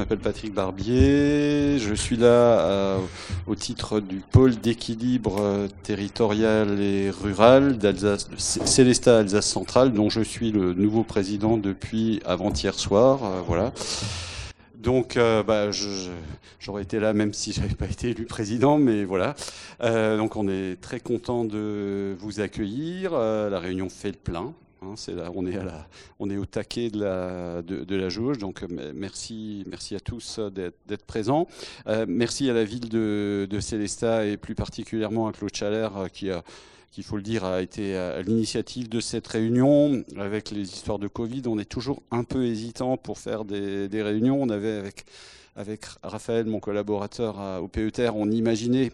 [0.00, 1.78] m'appelle Patrick Barbier.
[1.78, 2.98] Je suis là euh,
[3.46, 10.22] au titre du pôle d'équilibre euh, territorial et rural d'Alsace, Célestat Alsace Centrale, dont je
[10.22, 13.20] suis le nouveau président depuis avant-hier soir.
[13.22, 13.74] Euh, voilà.
[14.78, 15.70] Donc, bah,
[16.58, 19.34] j'aurais été là même si j'avais pas été élu président, mais voilà.
[19.82, 23.12] donc, on est très content de vous accueillir.
[23.12, 24.54] la réunion fait le plein.
[24.82, 24.94] Hein,
[26.18, 31.46] on, est au taquet de la, jauge, donc euh, merci, à tous euh, d'être présents.
[31.86, 36.30] Euh, merci à la ville de, de Célestat et plus particulièrement à Claude Chalère qui
[36.30, 36.42] a
[36.90, 40.02] qu'il faut le dire, a été à l'initiative de cette réunion.
[40.18, 44.42] Avec les histoires de Covid, on est toujours un peu hésitant pour faire des, réunions.
[44.42, 45.04] On avait avec,
[45.54, 48.90] avec Raphaël, mon collaborateur au PETR, on imaginait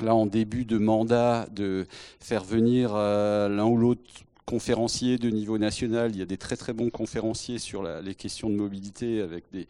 [0.00, 1.86] là en début de mandat de
[2.18, 4.02] faire venir l'un ou l'autre
[4.46, 6.10] conférenciers de niveau national.
[6.12, 9.66] Il y a des très très bons conférenciers sur les questions de mobilité avec des,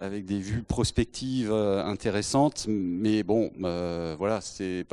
[0.00, 2.66] avec des vues prospectives euh, intéressantes.
[2.68, 4.84] Mais bon, euh, voilà, c'est,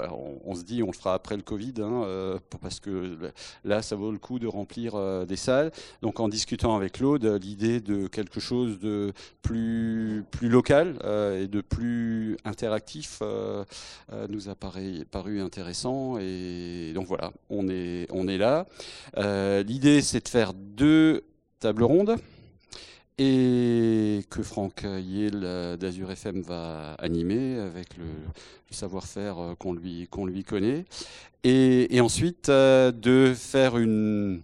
[0.46, 3.18] on, se dit on le fera après le Covid, hein, euh, parce que
[3.64, 5.72] là, ça vaut le coup de remplir des salles.
[6.02, 11.00] Donc en discutant avec Claude, l'idée de quelque chose de plus, plus local
[11.40, 13.22] et de plus interactif
[14.30, 16.18] nous a paru, paru intéressant.
[16.20, 18.66] Et donc voilà, on est, on est là.
[19.18, 21.24] Euh, l'idée, c'est de faire deux
[21.60, 22.16] tables rondes
[23.18, 28.06] et que Franck Yale euh, d'Azur FM va animer avec le,
[28.70, 30.86] savoir-faire euh, qu'on lui, qu'on lui connaît.
[31.44, 34.42] Et, ensuite, de faire une,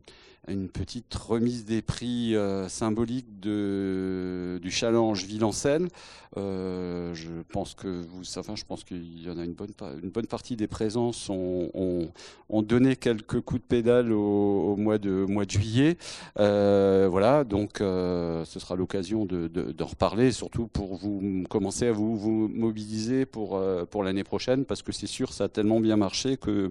[0.48, 2.36] une petite remise des prix
[2.68, 5.90] symbolique de, du challenge Ville en scène
[6.38, 10.56] euh, je pense que vous, enfin, je pense qu'il y en a une bonne, partie
[10.56, 12.12] des présences ont,
[12.50, 15.98] donné quelques coups de pédale au, mois de juillet.
[16.40, 21.92] Euh, voilà, donc euh, ce sera l'occasion de, de, reparler, surtout pour vous commencer à
[21.92, 23.60] vous, mobiliser pour
[24.04, 26.70] l'année prochaine, parce que c'est sûr, ça a tellement bien marché que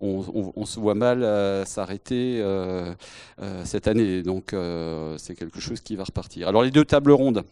[0.00, 1.22] on, on, se voit mal
[1.66, 2.42] s'arrêter
[3.64, 4.22] cette année.
[4.22, 4.54] Donc
[5.16, 6.48] c'est quelque chose qui va repartir.
[6.48, 7.44] Alors les deux tables rondes.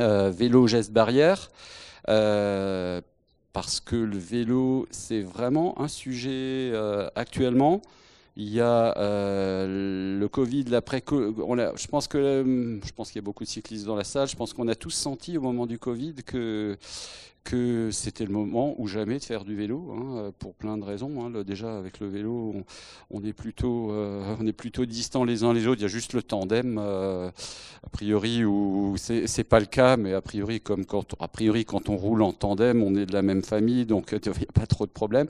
[0.00, 1.50] Euh, vélo geste barrière.
[2.08, 3.00] Euh,
[3.52, 7.82] parce que le vélo, c'est vraiment un sujet euh, actuellement.
[8.36, 8.94] Il y a
[9.66, 11.02] le Covid, l'après.
[11.10, 14.28] Je pense que je pense qu'il y a beaucoup de cyclistes dans la salle.
[14.28, 16.78] Je pense qu'on a tous senti au moment du Covid que
[17.44, 21.24] que c'était le moment ou jamais de faire du vélo, hein, pour plein de raisons.
[21.24, 21.42] Hein.
[21.42, 22.54] déjà avec le vélo,
[23.10, 25.80] on, est plutôt, euh, on est plutôt distants les uns les autres.
[25.80, 27.30] Il y a juste le tandem, euh,
[27.82, 31.88] a priori, où c'est pas le cas, mais a priori, comme quand, a priori, quand
[31.88, 34.66] on roule en tandem, on est de la même famille, donc il n'y a pas
[34.66, 35.28] trop de problèmes.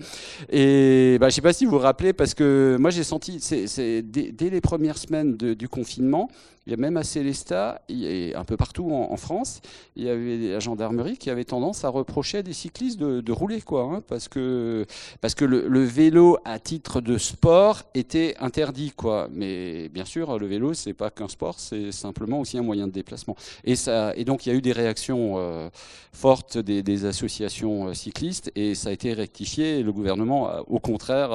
[0.51, 4.03] Et bah, je sais pas si vous vous rappelez, parce que moi j'ai senti, c'est
[4.03, 6.29] dès, les premières semaines du confinement,
[6.71, 9.61] il y a même à Célestat, et un peu partout en, France,
[9.97, 13.61] il y avait la gendarmerie qui avait tendance à reprocher à des cyclistes de, rouler,
[13.61, 14.87] quoi, hein, parce que,
[15.21, 19.29] parce que le, vélo à titre de sport était interdit, quoi.
[19.33, 22.93] Mais bien sûr, le vélo, c'est pas qu'un sport, c'est simplement aussi un moyen de
[22.93, 23.35] déplacement.
[23.65, 25.71] Et, ça, et donc, il y a eu des réactions euh,
[26.13, 29.81] fortes des, associations euh, cyclistes, et ça a été rectifié.
[29.81, 31.33] Et le gouvernement a, au contraire,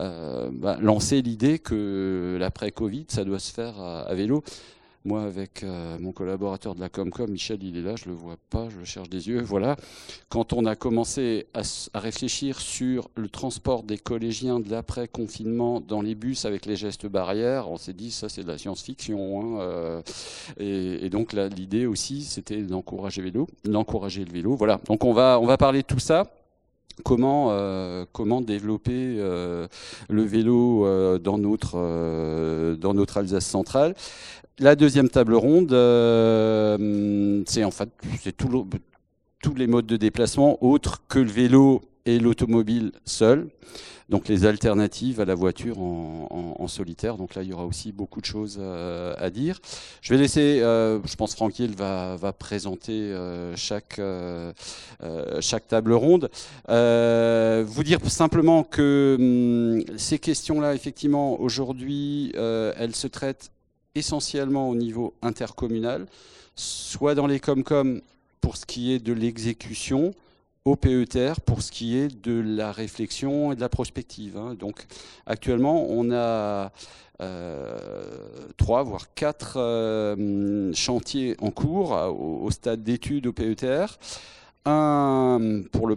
[0.00, 4.42] euh, bah, lancé l'idée que l'après-Covid, ça doit se faire à vélo.
[5.06, 8.34] Moi, avec euh, mon collaborateur de la Comcom, Michel, il est là, je le vois
[8.50, 9.40] pas, je le cherche des yeux.
[9.40, 9.76] Voilà.
[10.28, 11.62] Quand on a commencé à,
[11.96, 17.70] réfléchir sur le transport des collégiens de l'après-confinement dans les bus avec les gestes barrières,
[17.70, 19.40] on s'est dit ça c'est de la science-fiction.
[19.40, 20.02] Hein, euh,
[20.58, 24.56] et, donc l'idée aussi, c'était d'encourager vélo, d'encourager le vélo.
[24.56, 24.80] Voilà.
[24.88, 26.24] Donc on va on va parler de tout ça
[27.04, 28.04] comment euh,
[28.40, 33.94] développer le vélo dans notre dans notre Alsace centrale.
[34.58, 37.90] La deuxième table ronde, euh, c'est en fait
[38.22, 43.48] c'est tous les modes de déplacement autres que le vélo et l'automobile seul.
[44.08, 47.16] Donc les alternatives à la voiture en, solitaire.
[47.16, 49.60] Donc là, il y aura aussi beaucoup de choses euh, à dire.
[50.00, 53.14] Je vais laisser, euh, je pense Franck va, va présenter
[53.56, 54.00] chaque,
[55.40, 56.30] chaque table ronde.
[56.68, 63.50] vous dire simplement que hum, ces questions-là, effectivement, aujourd'hui, elles se traitent
[63.96, 66.06] essentiellement au niveau intercommunal,
[66.54, 68.00] soit dans les Comcom
[68.40, 70.12] pour ce qui est de l'exécution,
[70.66, 74.36] au PETR pour ce qui est de la réflexion et de la prospective.
[74.36, 74.56] Hein.
[74.58, 74.84] Donc
[75.24, 76.72] actuellement, on a
[77.22, 77.78] euh,
[78.56, 83.96] trois, voire quatre euh, chantiers en cours au, stade d'études au PETR.
[84.64, 85.96] Pour la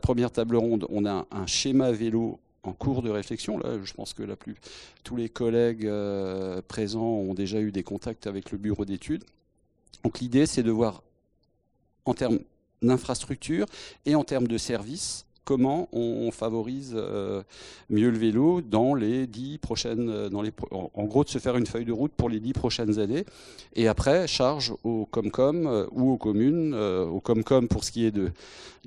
[0.00, 3.58] première table ronde, on a un schéma vélo en cours de réflexion.
[3.58, 4.56] Là, je pense que la plus,
[5.04, 5.86] tous les collègues
[6.68, 9.24] présents ont déjà eu des contacts avec le bureau d'études.
[10.04, 11.02] Donc l'idée, c'est de voir
[12.08, 12.38] en termes
[12.82, 13.66] d'infrastructure
[14.06, 17.42] et en termes de services comment on favorise euh,
[17.88, 21.56] mieux le vélo dans les dix prochaines, euh, dans les, en gros de se faire
[21.56, 23.24] une feuille de route pour les dix prochaines années.
[23.74, 28.10] Et après, charge au Comcom euh, ou aux communes, au Comcom pour ce qui est
[28.10, 28.30] de,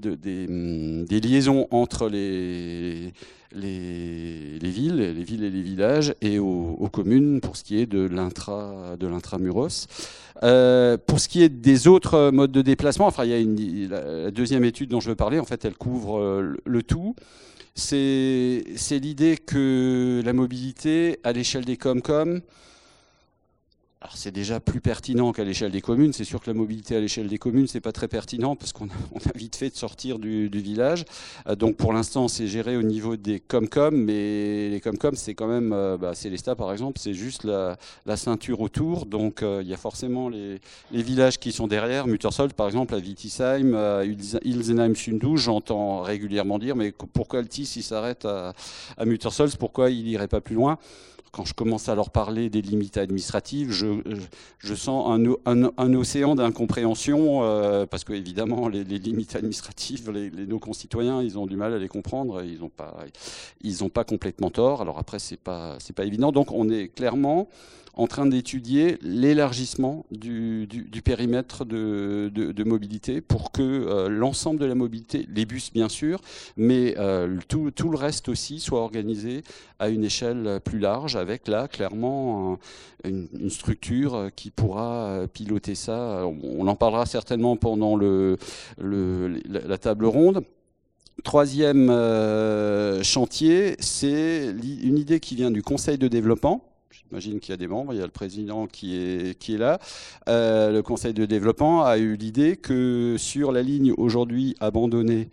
[0.06, 3.12] hum, des, liaisons entre les,
[3.53, 8.07] les, villes, les villes et les villages, et aux, communes pour ce qui est de
[8.07, 9.88] l'intra, de l'intramuros.
[10.44, 13.89] Euh, pour ce qui est des autres modes de déplacement, enfin, il y a une,
[13.89, 17.15] la deuxième étude dont je veux parler, en fait, elle couvre euh, le tout.
[17.75, 22.42] C'est, l'idée que la mobilité à l'échelle des Comcom,
[24.15, 26.13] c'est déjà plus pertinent qu'à l'échelle des communes.
[26.13, 28.88] C'est sûr que la mobilité à l'échelle des communes, c'est pas très pertinent parce qu'on
[28.88, 28.89] a,
[29.36, 31.06] vite fait de sortir du, village.
[31.48, 35.48] Euh, donc pour l'instant, c'est géré au niveau des Comcom, mais les Comcom, c'est quand
[35.48, 37.77] même, euh, bah, Célestat par exemple, c'est juste la,
[38.15, 39.06] ceinture autour.
[39.06, 40.59] Donc euh, il y a forcément les,
[40.92, 42.07] villages qui sont derrière.
[42.07, 47.83] Muttersold par exemple, à Wittisheim, à Ilsenheim Sundu, j'entends régulièrement dire, mais pourquoi Altis il
[47.83, 48.53] s'arrête à,
[48.98, 49.56] à Muttersold?
[49.57, 50.77] Pourquoi il irait pas plus loin?
[51.31, 57.86] Quand je commence à leur parler des limites administratives, je, sens un, océan d'incompréhension, euh,
[57.86, 61.88] parce que évidemment, les, limites administratives, les, nos concitoyens, ils ont du mal à les
[61.88, 64.81] comprendre, ils n'ont pas, complètement tort.
[64.81, 66.31] Alors après, c'est pas, pas évident.
[66.31, 67.48] Donc, on est clairement
[67.94, 70.68] en train d'étudier l'élargissement du,
[71.04, 76.22] périmètre de, mobilité pour que euh, l'ensemble de la mobilité, les bus bien sûr,
[76.57, 79.44] mais euh, tout, le reste aussi soit organisé
[79.80, 82.58] à une échelle plus large avec là clairement
[83.06, 86.26] une, structure qui pourra piloter ça.
[86.26, 88.38] On en parlera certainement pendant le,
[88.78, 90.44] la table ronde.
[91.24, 97.54] Troisième euh, chantier, c'est une idée qui vient du Conseil de développement J'imagine qu'il y
[97.54, 99.80] a des membres, il y a le président qui est, qui est là.
[100.28, 105.30] Euh, le conseil de développement a eu l'idée que sur la ligne aujourd'hui abandonnée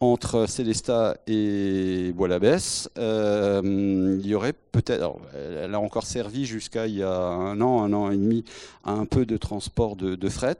[0.00, 7.02] entre Célestat et Bois-l'Abbesse, euh, il y aurait elle a encore servi jusqu'à il y
[7.02, 8.44] a un an, un an et demi,
[8.84, 10.58] à un peu de transport de, de fret.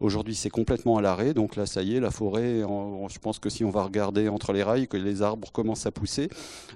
[0.00, 1.34] Aujourd'hui, c'est complètement à l'arrêt.
[1.34, 4.52] Donc là, ça y est, la forêt, je pense que si on va regarder entre
[4.52, 6.28] les rails, que les arbres commencent à pousser.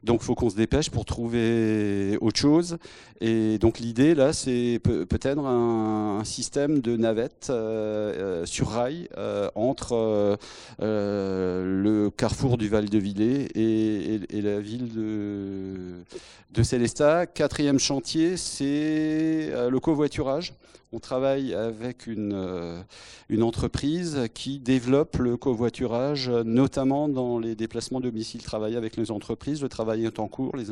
[0.02, 2.78] Donc il faut qu'on se dépêche pour trouver autre chose.
[3.20, 9.48] Et donc l'idée, là, c'est peut-être un, système de navette euh, euh, sur rail euh,
[9.54, 10.38] entre
[10.80, 16.02] le carrefour du Val de Villers et, la ville de,
[16.50, 17.26] de Célestat.
[17.26, 20.54] Quatrième chantier, c'est le covoiturage.
[20.94, 22.82] On travaille avec une, euh,
[23.30, 29.62] une entreprise qui développe le covoiturage, notamment dans les déplacements domicile-travail avec les entreprises.
[29.62, 30.54] Le travail est en cours.
[30.54, 30.66] Les,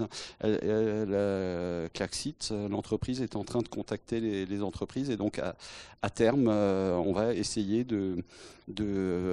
[1.94, 5.08] Claxit, l'entreprise, est en train de contacter les, entreprises.
[5.08, 8.22] Et donc, à, terme, euh, on va essayer de,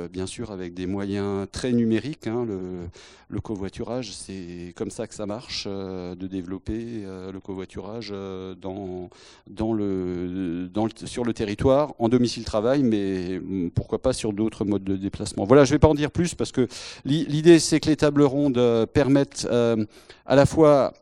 [0.07, 5.25] bien sûr, avec des moyens très numériques, hein, le, covoiturage, c'est comme ça que ça
[5.25, 9.09] marche, euh, de développer le covoiturage dans,
[9.47, 10.69] dans le
[11.05, 15.45] sur le territoire, en domicile-travail, mais hum, pourquoi pas sur d'autres modes de déplacement.
[15.45, 16.67] Voilà, je ne vais pas en dire plus parce que
[17.05, 19.85] l'idée, c'est que les tables rondes euh, permettent euh,
[20.25, 20.93] à la fois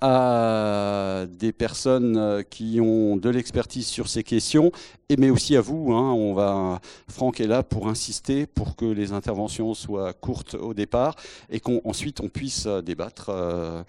[0.00, 4.70] à des personnes euh, qui ont de l'expertise sur ces questions,
[5.08, 5.92] et mais aussi à vous.
[5.92, 6.12] Hein.
[6.12, 11.16] on va, Franck est là pour insister pour que les interventions soient courtes au départ
[11.50, 13.82] et qu'ensuite on, puisse euh, débattre, euh,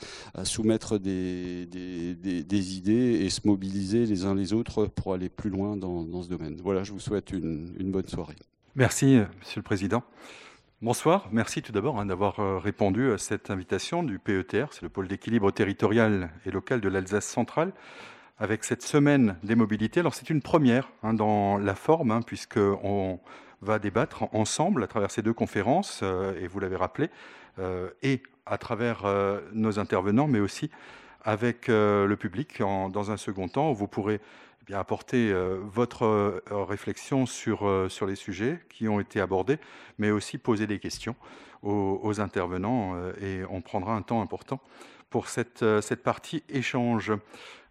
[0.43, 5.77] soumettre des, des, idées et se mobiliser les uns les autres pour aller plus loin
[5.77, 6.59] dans, ce domaine.
[6.63, 8.35] Voilà, je vous souhaite une, une bonne soirée.
[8.75, 10.03] Merci, Monsieur le Président.
[10.83, 14.89] Bonsoir, merci tout d'abord hein, d'avoir euh, répondu à cette invitation du PETR, c'est le
[14.89, 17.71] pôle d'équilibre territorial et local de l'Alsace centrale,
[18.39, 19.99] avec cette semaine des mobilités.
[19.99, 23.19] Alors c'est une première hein, dans la forme, hein, puisqu'on
[23.61, 27.11] va débattre ensemble à travers ces deux conférences, euh, et vous l'avez rappelé,
[27.59, 29.03] euh, et à travers
[29.53, 30.71] nos intervenants, mais aussi
[31.23, 34.19] avec le public dans un second temps, où vous pourrez
[34.65, 39.57] bien, apporter euh, votre euh, réflexion sur, euh, sur les sujets qui ont été abordés,
[39.97, 41.15] mais aussi poser des questions
[41.63, 44.59] aux, intervenants et on prendra un temps important
[45.11, 47.13] pour cette, cette partie échange.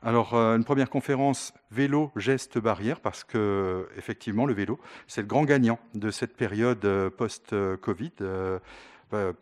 [0.01, 4.79] Alors, une première conférence vélo, geste, barrière, parce que effectivement, le vélo,
[5.09, 8.13] c'est le grand gagnant de cette période post-Covid,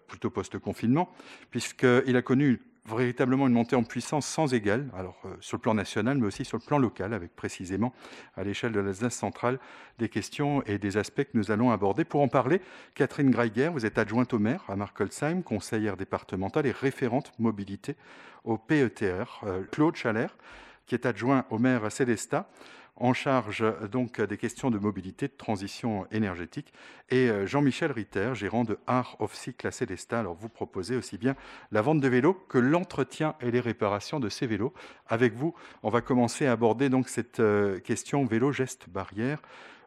[0.07, 1.13] plutôt post-confinement,
[1.51, 2.63] puisqu'il a connu
[2.97, 6.45] véritablement une montée en puissance sans égale, alors euh, sur le plan national, mais aussi
[6.45, 7.93] sur le plan local, avec précisément
[8.37, 9.59] à l'échelle de l'Alsace centrale
[9.99, 12.05] des questions et des aspects que nous allons aborder.
[12.05, 12.61] Pour en parler,
[12.95, 17.97] Catherine Greiger, vous êtes adjointe au maire à Markolsheim, conseillère départementale et référente mobilité
[18.45, 19.41] au PETR.
[19.45, 20.37] Euh, Claude Chalère,
[20.87, 22.49] qui est adjoint au maire à Célestat,
[23.01, 26.73] en charge donc des questions de mobilité, de transition énergétique,
[27.11, 30.21] et euh, Jean-Michel Ritter, gérant de Art of Cycle à Célestat.
[30.21, 31.37] Alors vous proposez aussi bien
[31.71, 34.73] la vente de vélos que l'entretien et les réparations de ces vélos.
[35.07, 39.41] Avec vous, on va commencer à aborder donc cette euh, question vélo geste barrière.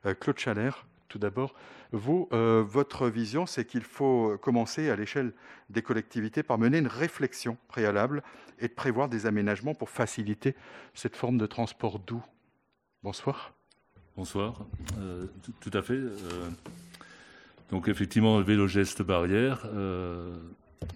[0.05, 1.53] Euh, Claude Chalère, tout d'abord,
[1.91, 5.33] vous, votre vision, c'est qu'il faut commencer à l'échelle
[5.69, 8.23] des collectivités par mener une réflexion préalable
[8.59, 10.55] et de prévoir des aménagements pour faciliter
[10.93, 12.23] cette forme de transport doux
[13.03, 13.51] Bonsoir.
[14.15, 14.63] Bonsoir.
[14.99, 15.25] Euh,
[15.59, 15.93] tout, à fait.
[15.93, 16.49] Euh,
[17.71, 20.37] donc effectivement, le vélo geste barrière, euh,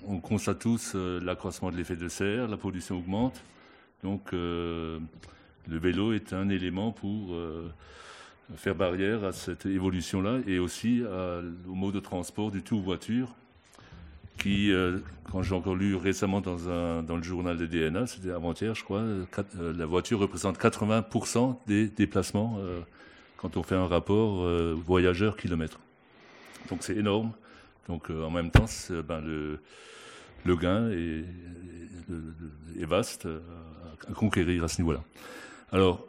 [0.07, 3.41] on constate tous l'accroissement de l'effet de serre, la pollution augmente.
[4.03, 4.99] Donc le
[5.67, 7.35] vélo est un élément pour
[8.55, 13.33] faire barrière à cette évolution-là et aussi au mode de transport du tout voiture
[14.37, 14.99] qui, euh,
[15.31, 18.83] quand j'ai encore lu récemment dans, un, dans le journal de DNA, c'était avant-hier, je
[18.83, 19.25] crois, euh,
[19.57, 22.81] la voiture représente 80% des déplacements euh,
[23.37, 25.79] quand on fait un rapport voyageur-kilomètre.
[26.69, 27.31] Donc c'est énorme.
[27.87, 28.65] Donc en même temps,
[29.07, 29.59] ben, le,
[30.45, 31.25] le, gain est,
[32.81, 33.27] est, vaste
[34.09, 35.03] à conquérir à ce niveau-là.
[35.71, 36.07] Alors,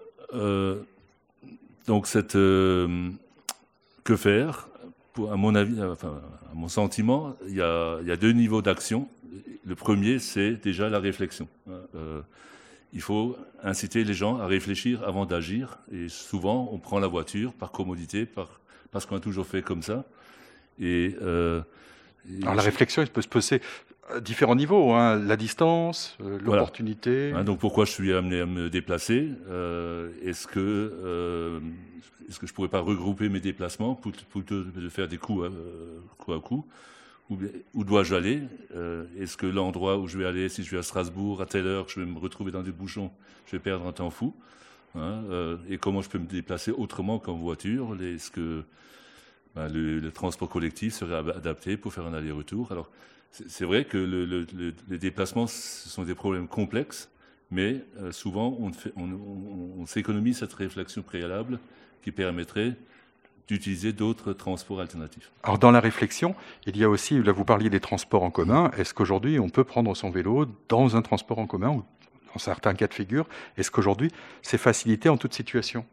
[1.86, 4.68] donc cette que faire?
[5.30, 6.20] À mon avis, enfin,
[6.50, 9.08] à mon sentiment, il y a, deux niveaux d'action.
[9.64, 11.48] Le premier, c'est déjà la réflexion.
[11.94, 12.20] Euh,
[12.92, 15.78] il faut inciter les gens à réfléchir avant d'agir.
[15.92, 19.82] Et souvent, on prend la voiture par commodité, par, parce qu'on a toujours fait comme
[19.82, 20.04] ça.
[20.80, 21.60] Et, euh,
[22.42, 23.60] Alors la réflexion, elle peut se poser
[24.14, 25.16] à différents niveaux, hein.
[25.16, 27.32] la distance, euh, l'opportunité.
[27.34, 31.60] Hein, donc pourquoi je suis amené à me déplacer euh, Est-ce que euh,
[32.28, 34.42] est-ce que je pourrais pas regrouper mes déplacements pour, pour,
[34.90, 35.48] faire des coups,
[36.18, 36.66] coup à coup
[37.30, 37.38] Où,
[37.74, 38.42] où dois-je aller?
[39.20, 41.88] Est-ce que l'endroit où je vais aller, si je vais à Strasbourg à telle heure,
[41.88, 43.12] je vais me retrouver dans des bouchons,
[43.46, 44.34] je vais perdre un temps fou
[44.96, 45.22] hein,
[45.70, 47.96] Et comment je peux me déplacer autrement qu'en voiture?
[48.02, 48.64] Est-ce que
[49.56, 52.70] ben, le, transport collectif serait adapté pour faire un aller-retour.
[52.70, 52.90] Alors
[53.32, 54.46] c'est vrai que le,
[54.88, 57.10] les déplacements, ce sont des problèmes complexes,
[57.50, 58.56] mais euh, souvent,
[58.96, 61.58] on, s'économise cette réflexion préalable
[62.02, 62.74] qui permettrait
[63.48, 65.30] d'utiliser d'autres transports alternatifs.
[65.42, 66.34] Alors dans la réflexion,
[66.66, 69.64] il y a aussi, là vous parliez des transports en commun, est-ce qu'aujourd'hui on peut
[69.64, 71.84] prendre son vélo dans un transport en commun ou
[72.32, 74.10] dans certains cas de figure Est-ce qu'aujourd'hui
[74.42, 75.86] c'est facilité en toute situation?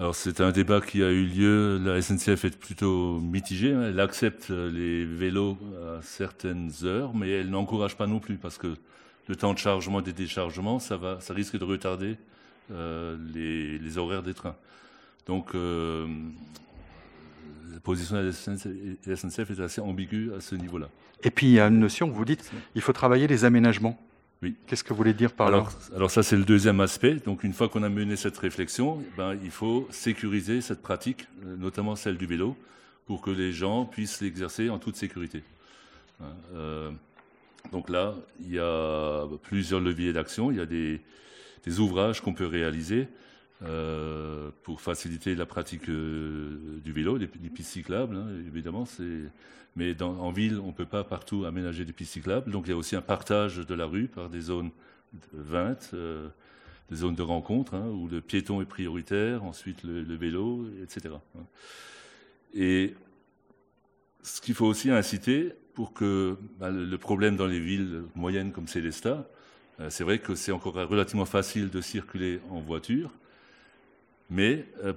[0.00, 1.78] Alors c'est un débat qui a eu lieu.
[1.84, 3.74] La SNCF est plutôt mitigée.
[3.74, 3.82] Hein.
[3.90, 8.76] Elle accepte les vélos à certaines heures, mais elle n'encourage pas non plus parce que
[9.28, 12.16] le temps de chargement et des déchargements, ça, va, ça risque de retarder
[12.72, 14.56] euh, les, horaires des trains.
[15.26, 16.06] Donc euh,
[17.70, 18.32] la position de
[19.06, 20.88] la SNCF est assez ambiguë à ce niveau-là.
[21.24, 24.00] Et puis il y a une notion, vous dites, il faut travailler les aménagements.
[24.42, 24.56] Oui.
[24.66, 27.16] Qu'est-ce que vous voulez dire par alors, là Alors ça, c'est le deuxième aspect.
[27.16, 31.56] Donc une fois qu'on a mené cette réflexion, ben, il faut sécuriser cette pratique, euh,
[31.56, 32.56] notamment celle du vélo,
[33.06, 35.42] pour que les gens puissent l'exercer en toute sécurité.
[36.22, 36.90] Hein, euh,
[37.70, 40.50] donc là, il y a plusieurs leviers d'action.
[40.50, 41.00] Il y a des,
[41.64, 43.08] des ouvrages qu'on peut réaliser
[43.62, 48.84] euh, pour faciliter la pratique euh, du vélo, des, pistes cyclables, hein, évidemment.
[49.76, 52.50] Mais en ville, on ne peut pas partout aménager des pistes cyclables.
[52.50, 54.70] Donc il y a aussi un partage de la rue par des zones
[55.34, 56.28] 20, euh,
[56.88, 61.16] des zones de rencontre, hein, où le piéton est prioritaire, ensuite le, vélo, etc.
[62.54, 62.94] Et
[64.22, 68.68] ce qu'il faut aussi inciter pour que bah, le, problème dans les villes moyennes comme
[68.68, 69.28] Célestat,
[69.90, 73.10] c'est vrai que c'est encore relativement facile de circuler en voiture,
[74.30, 74.92] mais euh,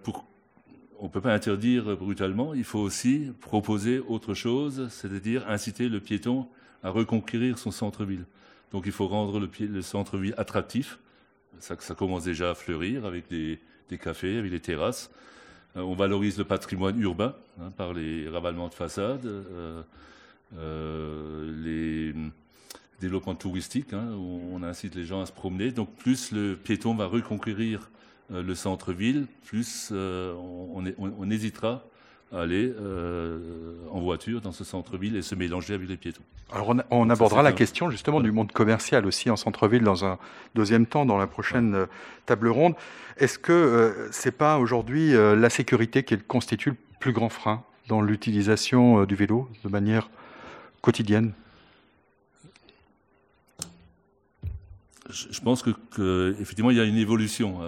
[1.00, 6.00] on ne peut pas interdire brutalement, il faut aussi proposer autre chose, c'est-à-dire inciter le
[6.00, 6.48] piéton
[6.84, 8.26] à reconquérir son centre-ville.
[8.72, 11.00] Donc il faut rendre le, le centre-ville attractif.
[11.60, 13.60] Ça, commence déjà à fleurir avec des,
[13.98, 15.12] cafés, avec des terrasses.
[15.78, 19.82] Euh, on valorise le patrimoine urbain hein, par les ravalements de façades, euh,
[20.58, 22.14] euh, les
[23.00, 25.72] développements touristiques, hein, où on incite les gens à se promener.
[25.72, 27.90] Donc plus le piéton va reconquérir
[28.42, 31.84] le centre-ville, plus euh, on, on, hésitera
[32.32, 36.24] à aller euh, en voiture dans ce centre-ville et se mélanger avec les piétons.
[36.52, 40.18] Alors on, abordera la question justement du monde commercial aussi en centre-ville dans un
[40.56, 41.88] deuxième temps dans la prochaine
[42.26, 42.76] table ronde.
[43.18, 49.06] Est-ce que c'est pas aujourd'hui la sécurité qui constitue le plus grand frein dans l'utilisation
[49.06, 50.10] du vélo de manière
[50.82, 51.34] quotidienne?
[55.10, 57.60] Je pense que, effectivement, il y a une évolution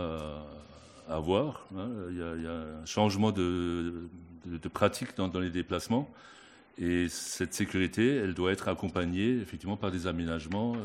[1.08, 1.68] à, avoir.
[1.78, 1.90] Hein.
[2.10, 4.10] Il, y a, un changement de,
[4.74, 6.10] pratique dans, les déplacements.
[6.78, 10.76] Et cette sécurité, elle doit être accompagnée effectivement par des aménagements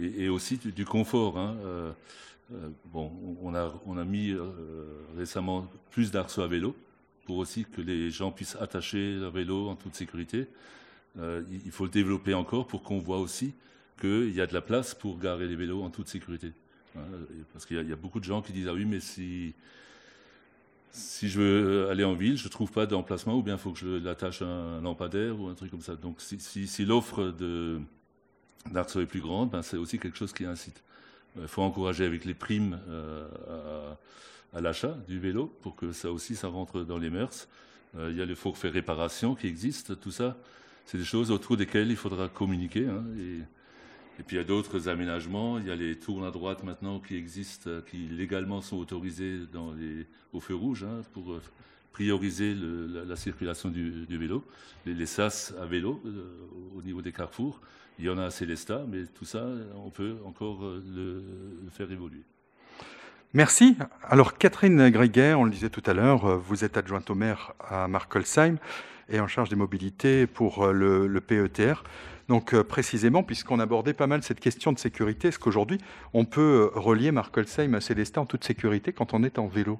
[0.00, 1.38] et, aussi du, confort.
[1.38, 1.56] Hein.
[2.86, 4.34] bon, on a, on a mis
[5.16, 6.74] récemment plus d'arceaux à vélo
[7.26, 10.46] pour aussi que les gens puissent attacher leur vélo en toute sécurité.
[11.18, 13.52] Euh, il faut le développer encore pour qu'on voit aussi
[14.00, 16.52] qu'il y a de la place pour garer les vélos en toute sécurité.
[17.52, 19.54] Parce qu'il y, a beaucoup de gens qui disent Ah oui, mais si,
[20.90, 23.72] si je veux aller en ville, je ne trouve pas d'emplacement, ou bien il faut
[23.72, 25.94] que je l'attache à un lampadaire ou un truc comme ça.
[25.96, 27.34] Donc si, si, l'offre
[28.70, 30.82] d'Arceau est plus grande, ben, c'est aussi quelque chose qui incite.
[31.38, 33.92] Il faut encourager avec les primes euh,
[34.54, 37.46] à, l'achat du vélo pour que ça aussi, ça rentre dans les mœurs.
[37.98, 40.36] Euh, il y a le forfait réparation qui existe, tout ça.
[40.86, 42.86] C'est des choses autour desquelles il faudra communiquer.
[42.86, 43.04] Hein,
[44.22, 45.58] puis il y a d'autres aménagements.
[45.58, 50.40] Il y a les tours à droite maintenant qui existent, qui légalement sont les, au
[50.40, 51.42] feu rouge hein, pour euh,
[51.92, 54.44] prioriser la, circulation du, vélo.
[54.84, 56.24] Les, SAS à vélo euh,
[56.76, 57.60] au niveau des carrefours.
[57.98, 61.22] Il y en a à Célestat, mais tout ça, on peut encore le
[61.70, 62.22] faire évoluer.
[63.36, 63.76] Merci.
[64.02, 67.52] Alors Catherine Gréguet, on le disait tout à l'heure, euh, vous êtes adjointe au maire
[67.60, 68.56] à Markolsheim
[69.10, 71.84] et en charge des mobilités pour euh, le, PETR.
[72.28, 75.78] Donc euh, précisément, puisqu'on abordait pas mal cette question de sécurité, est-ce qu'aujourd'hui
[76.12, 79.78] on peut relier Markolsheim à Célestat en toute sécurité quand on est en vélo?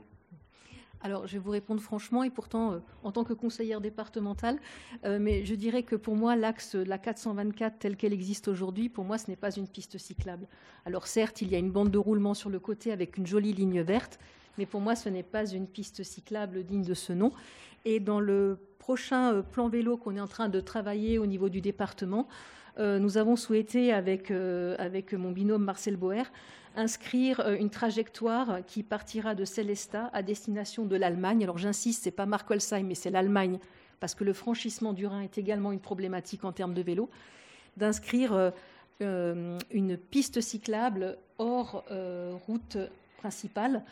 [1.03, 4.59] Alors, je vais vous répondre franchement, et pourtant, euh, en tant que conseillère départementale,
[5.05, 8.89] euh, mais je dirais que pour moi, l'axe de la 424 telle qu'elle existe aujourd'hui,
[8.89, 10.49] pour moi, ce n'est pas une piste cyclable.
[10.85, 13.53] Alors, certes, il y a une bande de roulement sur le côté avec une jolie
[13.53, 14.19] ligne verte,
[14.59, 17.31] mais pour moi, ce n'est pas une piste cyclable digne de ce nom.
[17.85, 21.49] Et dans le prochain euh, plan vélo qu'on est en train de travailler au niveau
[21.49, 22.29] du département,
[22.79, 26.25] nous avons souhaité, avec, avec mon binôme Marcel Boer,
[26.77, 31.43] inscrire euh, une trajectoire qui partira de Célestat à destination de l'Allemagne.
[31.43, 33.59] Alors j'insiste, c'est pas Markolsheim, mais c'est l'Allemagne,
[33.99, 37.11] parce que le franchissement du Rhin est également une problématique en termes de vélo.
[37.77, 38.51] D'inscrire euh,
[39.03, 41.85] euh, une piste cyclable hors
[42.47, 42.79] route
[43.19, 43.83] principale.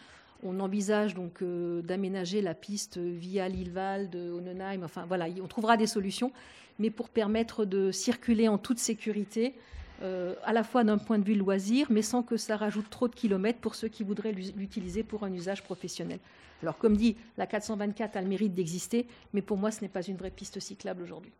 [0.45, 4.83] On envisage donc d'aménager la piste via Lillewald, Honenheim.
[4.85, 6.33] Enfin voilà, on trouvera des solutions,
[6.79, 9.55] mais pour permettre de circuler en toute sécurité
[10.03, 13.07] euh, à la fois d'un point de vue loisir, mais sans que ça rajoute trop
[13.07, 16.19] de kilomètres pour ceux qui voudraient l'utiliser pour un usage professionnel.
[16.63, 20.03] Alors, comme dit, la 424 a le mérite d'exister, mais pour moi, ce n'est pas
[20.03, 21.33] une vraie piste cyclable aujourd'hui.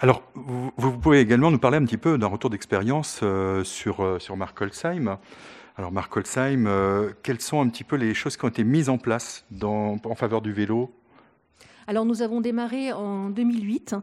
[0.00, 4.18] Alors, vous, pouvez également nous parler un petit peu d'un retour d'expérience euh, sur, euh,
[4.18, 5.18] sur Mark Holzheim.
[5.78, 6.68] Alors, Mark Holzheim,
[7.22, 10.42] quelles sont un petit peu les choses qui ont été mises en place en faveur
[10.42, 10.92] du vélo?
[11.86, 13.94] Alors, nous avons démarré en 2008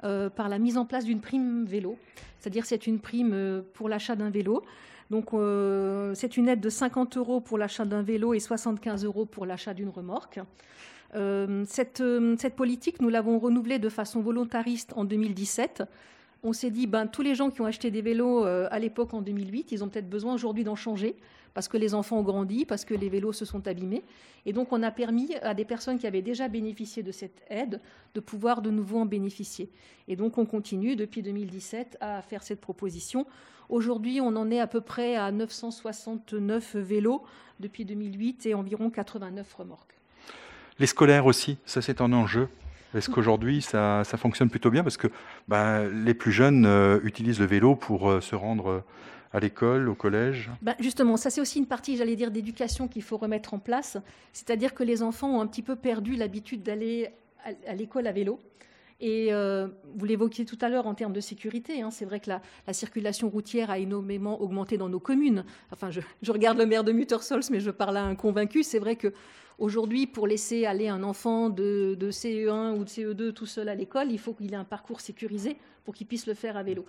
[0.00, 1.98] par la mise en place d'une prime vélo
[2.44, 4.62] c'est-à-dire c'est une prime euh, pour l'achat d'un vélo.
[5.10, 9.24] Donc euh, c'est une aide de 50 euros pour l'achat d'un vélo et 75 euros
[9.24, 10.40] pour l'achat d'une remorque.
[11.14, 12.02] Euh, cette,
[12.54, 15.84] politique, nous l'avons renouvelée de façon volontariste en 2017.
[16.46, 19.22] On s'est dit, ben, tous les gens qui ont acheté des vélos à l'époque en
[19.22, 21.16] 2008, ils ont peut-être besoin aujourd'hui d'en changer
[21.54, 24.02] parce que les enfants ont grandi, parce que les vélos se sont abîmés.
[24.44, 27.80] Et donc, on a permis à des personnes qui avaient déjà bénéficié de cette aide
[28.14, 29.70] de pouvoir de nouveau en bénéficier.
[30.08, 33.26] Et donc, on continue depuis 2017 à faire cette proposition.
[33.68, 37.22] Aujourd'hui, on en est à peu près à 969 vélos
[37.60, 39.94] depuis 2008 et environ 89 remorques.
[40.78, 42.48] Les scolaires aussi, ça c'est un enjeu
[42.94, 44.82] est-ce qu'aujourd'hui, ça, fonctionne plutôt bien?
[44.82, 45.08] Parce que
[45.48, 48.82] bah, les plus jeunes euh, utilisent le vélo pour euh, se rendre
[49.32, 53.02] à l'école, au collège ben Justement, ça c'est aussi une partie, j'allais dire, d'éducation qu'il
[53.02, 53.96] faut remettre en place.
[54.32, 57.10] C'est-à-dire que les enfants ont un petit peu perdu l'habitude d'aller
[57.66, 58.38] à l'école à vélo.
[59.00, 62.30] Et euh, vous l'évoquiez tout à l'heure en termes de sécurité, hein, c'est vrai que
[62.30, 62.40] la,
[62.72, 65.44] circulation routière a énormément augmenté dans nos communes.
[65.72, 68.62] Enfin, je, regarde le maire de Muttersols, mais je parle à un convaincu.
[68.62, 69.12] C'est vrai que
[69.58, 73.74] aujourd'hui, pour laisser aller un enfant de, de CE1 ou de CE2 tout seul à
[73.74, 76.84] l'école, il faut qu'il ait un parcours sécurisé pour qu'il puisse le faire à vélo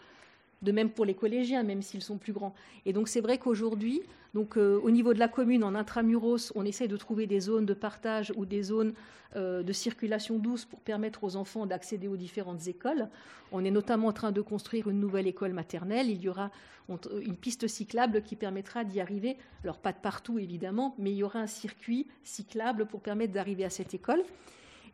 [0.66, 2.54] de même pour les collégiens, même s'ils sont plus grands.
[2.86, 4.02] Et donc c'est vrai qu'aujourd'hui,
[4.34, 7.66] donc euh, au niveau de la commune, en intramuros, on essaie de trouver des zones
[7.66, 8.94] de partage ou des zones
[9.38, 13.08] euh, de circulation douce pour permettre aux enfants d'accéder aux différentes écoles.
[13.54, 16.10] On est notamment en train de construire une nouvelle école maternelle.
[16.10, 16.52] Il y aura
[16.90, 19.38] une piste cyclable qui permettra d'y arriver.
[19.64, 23.64] Alors pas de partout évidemment, mais il y aura un circuit cyclable pour permettre d'arriver
[23.64, 24.24] à cette école.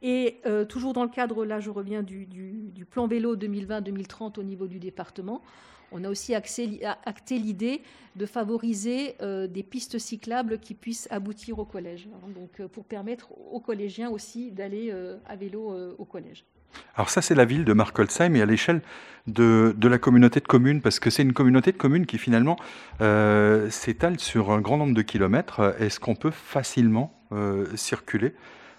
[0.02, 2.28] Et euh, toujours dans le cadre, là je reviens du,
[2.90, 5.42] plan vélo 2020-2030 au niveau du département,
[5.92, 7.82] on a aussi acté l'idée
[8.16, 13.32] de favoriser euh, des pistes cyclables qui puissent aboutir au collège, donc euh, pour permettre
[13.52, 14.94] aux collégiens aussi d'aller
[15.26, 16.46] à vélo au collège.
[16.96, 18.82] Alors ça, c'est la ville de Markolsheim et à l'échelle
[19.28, 22.56] de, la communauté de communes, parce que c'est une communauté de communes qui finalement
[23.70, 25.76] s'étale sur un grand nombre de kilomètres.
[25.80, 27.14] Est-ce qu'on peut facilement
[27.76, 28.34] circuler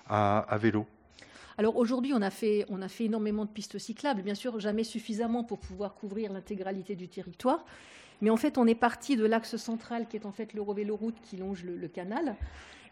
[0.08, 0.86] à, vélo?
[1.62, 4.82] Alors aujourd'hui, on, a fait, on a fait énormément de pistes cyclables, bien sûr jamais
[4.82, 7.64] suffisamment pour pouvoir couvrir l'intégralité du territoire.
[8.20, 11.36] Mais en fait, on est parti de l'axe central qui est en fait l'Eurovéloroute qui
[11.36, 12.34] longe le canal.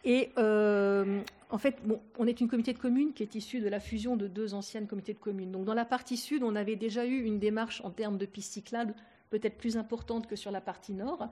[0.05, 1.79] Et euh, en fait,
[2.17, 4.87] on est une communauté de communes qui est issue de la fusion de deux anciennes
[4.87, 5.51] communautés de communes.
[5.51, 8.53] Donc dans la partie sud, on avait déjà eu une démarche en termes de pistes
[8.53, 8.95] cyclables
[9.31, 11.27] peut-être plus importante que sur la partie nord.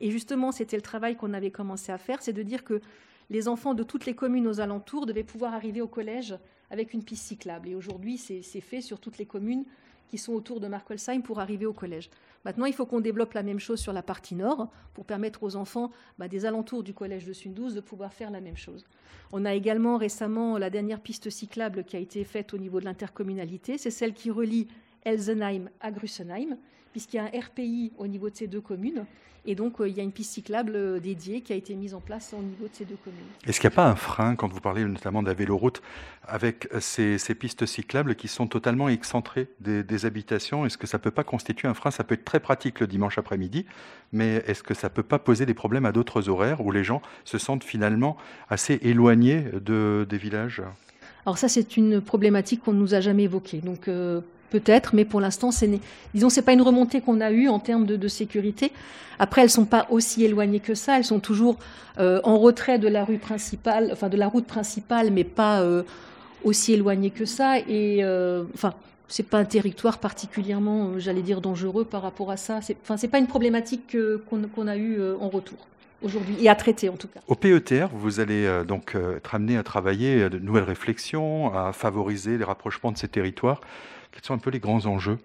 [0.00, 2.80] Et justement, c'était le travail qu'on avait commencé à faire, c'est de dire que
[3.28, 6.34] les enfants de toutes les communes aux alentours devaient pouvoir arriver au collège
[6.70, 7.68] avec une piste cyclable.
[7.68, 9.64] Et aujourd'hui, c'est fait sur toutes les communes
[10.08, 12.10] qui sont autour de Markolsheim pour arriver au collège.
[12.44, 15.56] Maintenant, il faut qu'on développe la même chose sur la partie nord pour permettre aux
[15.56, 18.84] enfants bah, des alentours du collège de Sundous de pouvoir faire la même chose.
[19.30, 22.86] On a également récemment la dernière piste cyclable qui a été faite au niveau de
[22.86, 23.78] l'intercommunalité.
[23.78, 24.66] C'est celle qui relie
[25.04, 26.56] Elsenheim à Grussenheim,
[26.92, 29.04] puisqu'il y a un RPI au niveau de ces deux communes.
[29.46, 31.94] Et donc, euh, il y a une piste cyclable euh, dédiée qui a été mise
[31.94, 33.20] en place au niveau de ces deux communes.
[33.46, 35.80] Est-ce qu'il n'y a pas un frein, quand vous parlez notamment de la véloroute,
[36.24, 40.66] avec euh, ces, pistes cyclables qui sont totalement excentrées des, habitations?
[40.66, 41.90] Est-ce que ça ne peut pas constituer un frein?
[41.90, 43.64] Ça peut être très pratique le dimanche après-midi,
[44.12, 46.84] mais est-ce que ça ne peut pas poser des problèmes à d'autres horaires où les
[46.84, 48.18] gens se sentent finalement
[48.50, 50.62] assez éloignés de, des villages?
[51.24, 53.60] Alors ça, c'est une problématique qu'on ne nous a jamais évoquée.
[53.60, 53.88] Donc
[54.50, 55.50] peut-être, mais pour l'instant,
[56.14, 58.72] disons, c'est pas une remontée qu'on a eue en termes de, sécurité.
[59.18, 60.98] Après, elles sont pas aussi éloignées que ça.
[60.98, 61.56] Elles sont toujours
[61.98, 65.82] euh, en retrait de la rue principale, enfin de la route principale, mais pas euh,
[66.42, 67.58] aussi éloignées que ça.
[67.58, 68.74] Et euh, enfin,
[69.08, 72.60] c'est pas un territoire particulièrement, j'allais dire, dangereux par rapport à ça.
[72.62, 73.96] C'est, enfin, pas une problématique
[74.28, 75.58] qu'on, a eue en retour
[76.02, 77.20] aujourd'hui et à traiter en tout cas.
[77.28, 82.44] Au PETR, vous allez donc être amené à travailler de nouvelles réflexions, à favoriser les
[82.44, 83.60] rapprochements de ces territoires.
[84.12, 85.18] Quels sont un peu les grands enjeux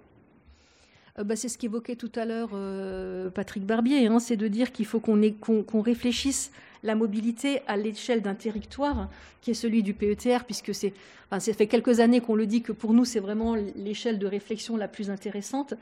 [1.17, 4.71] euh, bah, c'est ce qu'évoquait tout à l'heure euh, Patrick Barbier, hein, c'est de dire
[4.71, 6.52] qu'il faut qu'on réfléchisse
[6.84, 9.10] la mobilité à l'échelle d'un territoire
[9.41, 10.93] qui est celui du PETR, puisque c'est,
[11.30, 14.28] enfin, ça fait quelques années qu'on le dit que pour nous c'est vraiment l'échelle de
[14.28, 15.74] réflexion la plus intéressante,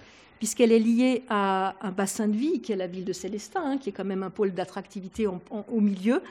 [0.43, 3.77] puisqu'elle est liée à un bassin de vie qui est la ville de Célestat, hein,
[3.77, 6.21] qui est quand même un pôle d'attractivité au milieu,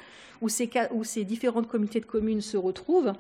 [0.43, 3.15] où ces, où ces différentes comités de communes se retrouvent.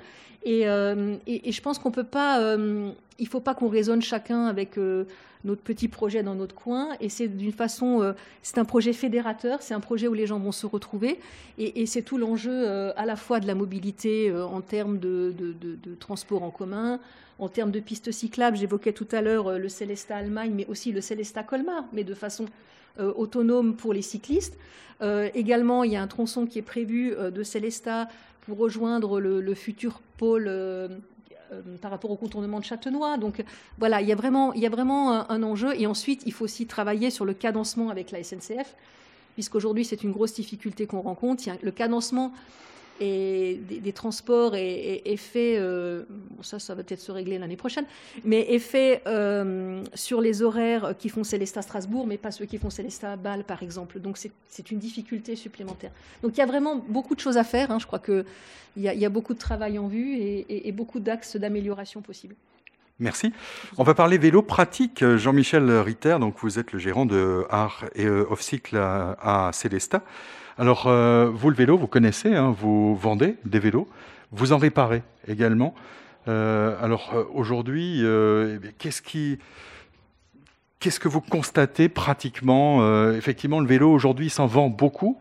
[0.45, 4.77] Et, euh, je pense qu'on peut pas, il ne faut pas qu'on raisonne chacun avec
[5.45, 6.91] notre petit projet dans notre coin.
[7.01, 10.39] Et c'est d'une façon, euh, c'est un projet fédérateur, c'est un projet où les gens
[10.39, 11.19] vont se retrouver.
[11.59, 15.35] Et, c'est tout l'enjeu euh, à la fois de la mobilité euh, en termes de,
[15.99, 17.01] transport en commun,
[17.43, 18.57] en termes de pistes cyclables.
[18.57, 22.47] J'évoquais tout à l'heure le Célesta Allemagne, mais aussi le Célesta Colmar, mais de façon
[22.99, 24.57] autonome pour les cyclistes.
[25.35, 28.09] également, il y a un tronçon qui est prévu de Célesta
[28.43, 30.47] pour rejoindre le, futur pôle
[31.53, 33.19] euh, par rapport au contournement de Châtenois.
[33.19, 33.45] Donc
[33.79, 35.75] voilà, il y a vraiment, il y a vraiment un, enjeu.
[35.79, 38.75] Et ensuite, il faut aussi travailler sur le cadencement avec la SNCF,
[39.35, 41.45] puisqu'aujourd'hui, c'est une grosse difficulté qu'on rencontre.
[41.63, 42.33] le cadencement
[43.03, 46.05] et des, transports est, fait, euh,
[46.41, 47.85] ça, ça va peut-être se régler l'année prochaine,
[48.25, 53.43] mais fait euh, sur les horaires qui font Célestat-Strasbourg, mais pas ceux qui font Célestat-Bâle,
[53.45, 53.99] par exemple.
[53.99, 55.91] Donc c'est une difficulté supplémentaire.
[56.23, 57.73] Donc il y a vraiment beaucoup de choses à faire.
[57.73, 57.79] Hein.
[57.81, 58.25] Je crois qu'il
[58.77, 62.37] y, a, y a beaucoup de travail en vue et, beaucoup d'axes d'amélioration possibles.
[63.01, 63.33] Merci.
[63.79, 65.05] On va parler vélo pratique.
[65.17, 70.03] Jean-Michel Ritter, donc vous êtes le gérant de Art et euh, Off-Cycle à, à Célestat.
[70.59, 73.89] Alors, euh, vous, le vélo, vous connaissez, hein, vous vendez des vélos,
[74.33, 75.75] vous en réparez également.
[76.29, 79.01] Euh, alors, euh, aujourd'hui, eh qu'est-ce
[81.01, 85.19] que vous constatez pratiquement Effectivement, le vélo aujourd'hui s'en vend beaucoup?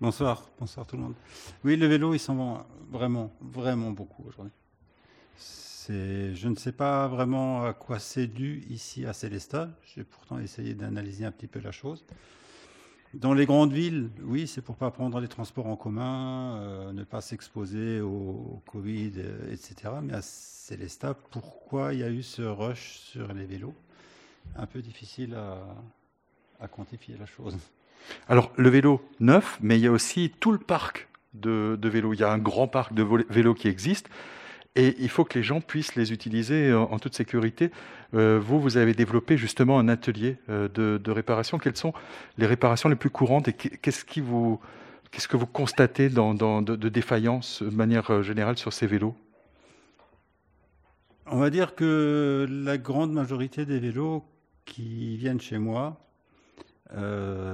[0.00, 1.14] Bonsoir, bonsoir tout le monde.
[1.64, 4.52] Oui, le vélo, il s'en vend vraiment, vraiment beaucoup aujourd'hui.
[5.90, 9.70] Je ne sais pas vraiment à quoi c'est dû ici à Célestat.
[9.94, 12.04] J'ai pourtant essayé d'analyser un petit peu la chose.
[13.14, 17.04] Dans les grandes villes, oui, c'est pour pas prendre les transports en commun, euh, ne
[17.04, 19.94] pas s'exposer au, Covid, euh, etc.
[20.02, 23.74] Mais à Célestat, pourquoi il y a eu ce rush sur les vélos?
[24.56, 25.34] Un peu difficile
[26.60, 27.56] à, quantifier la chose.
[28.28, 32.12] Alors, le vélo neuf, mais il y a aussi tout le parc de vélos.
[32.12, 34.10] Il y a un grand parc de vélos qui existe.
[34.78, 37.72] Et il faut que les gens puissent les utiliser en, toute sécurité.
[38.14, 41.58] Euh, vous, vous avez développé justement un atelier euh, de, réparation.
[41.58, 41.92] Quelles sont
[42.36, 44.60] les réparations les plus courantes et qu'est-ce vous,
[45.10, 49.16] qu'est-ce que vous constatez de, défaillance de manière euh, générale sur ces vélos?
[51.26, 54.24] On va dire que la grande majorité des vélos
[54.64, 56.00] qui viennent chez moi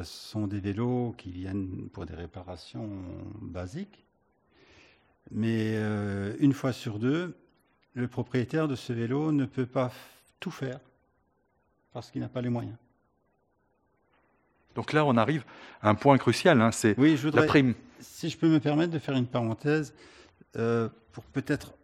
[0.05, 2.89] sont des vélos qui viennent pour des réparations
[3.41, 4.04] basiques
[5.31, 7.37] mais euh, une fois sur deux,
[7.95, 9.93] le propriétaire de ce vélo ne peut pas
[10.41, 10.81] tout faire
[11.93, 12.77] parce qu'il n'a pas les moyens.
[14.75, 15.45] Donc là, on arrive
[15.83, 17.75] à un point crucial, hein, c'est oui, je la prime.
[18.01, 19.95] Si je peux me permettre de faire une parenthèse,
[20.57, 21.75] euh, pour peut-être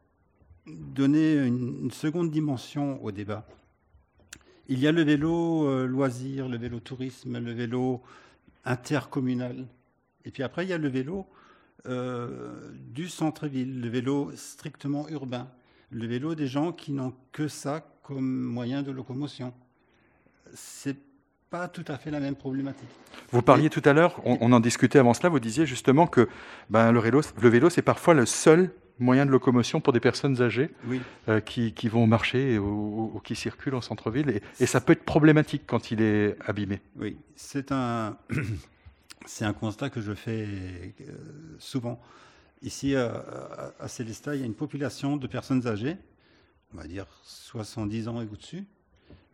[0.67, 3.47] donner une, seconde dimension au débat.
[4.69, 8.03] Il y a le vélo euh, loisir, le vélo tourisme, le vélo
[8.65, 9.67] intercommunal.
[10.25, 11.27] Et puis après, il y a le vélo
[11.87, 15.49] euh, du centre-ville, le vélo strictement urbain,
[15.91, 19.53] le vélo des gens qui n'ont que ça comme moyen de locomotion.
[20.55, 20.97] C'est
[21.51, 22.89] pas tout à fait la même problématique.
[23.33, 26.29] Vous parliez tout à l'heure, on, en discutait avant cela, vous disiez justement que
[26.69, 30.41] ben, le vélo, le vélo c'est parfois le seul moyen de locomotion pour des personnes
[30.43, 30.71] âgées
[31.29, 34.41] euh, qui, vont marcher ou, qui circulent en centre-ville.
[34.61, 36.81] Et, ça peut être problématique quand il est abîmé.
[36.97, 38.17] Oui, c'est un,
[39.27, 40.47] c'est un constat que je fais
[41.01, 41.15] euh,
[41.59, 42.01] souvent.
[42.63, 45.97] Ici, à, à Célestat, il y a une population de personnes âgées,
[46.75, 48.67] on va dire 70 ans et au-dessus.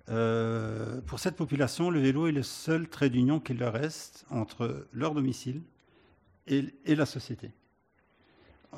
[0.09, 4.87] Euh, pour cette population, le vélo est le seul trait d'union qu'il leur reste entre
[4.93, 5.63] leur domicile
[6.47, 7.51] et, et la société.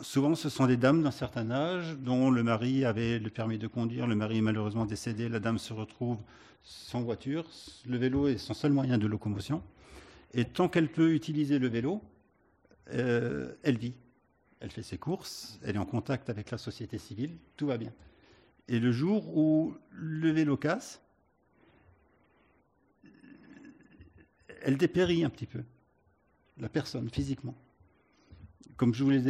[0.01, 3.67] Souvent, ce sont des dames d'un certain âge dont le mari avait le permis de
[3.67, 6.19] conduire, le mari est malheureusement décédé, la dame se retrouve
[6.63, 7.45] sans voiture,
[7.87, 9.63] le vélo est son seul moyen de locomotion.
[10.35, 12.03] Et tant qu'elle peut utiliser le vélo,
[12.93, 13.95] euh, elle vit.
[14.61, 17.93] Elle fait ses courses, elle est en contact avec la société civile, tout va bien.
[18.67, 21.01] Et le jour où le vélo casse,
[24.63, 25.63] elle dépérit un petit peu,
[26.59, 27.55] la personne, physiquement
[28.79, 29.21] comme je vous l'ai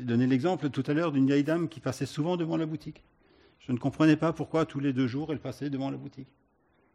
[0.00, 3.02] donné l'exemple tout à l'heure d'une vieille dame qui passait souvent devant la boutique.
[3.58, 6.28] Je ne comprenais pas pourquoi tous les deux jours elle passait devant la boutique.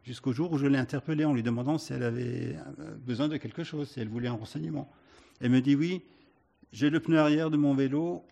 [0.04, 3.36] Jusqu'au jour où je l'ai interpellée en lui demandant si elle avait euh, besoin de
[3.36, 4.90] quelque chose, si elle voulait un renseignement.
[5.40, 6.02] Elle me dit oui,
[6.72, 8.24] j'ai le pneu arrière de mon vélo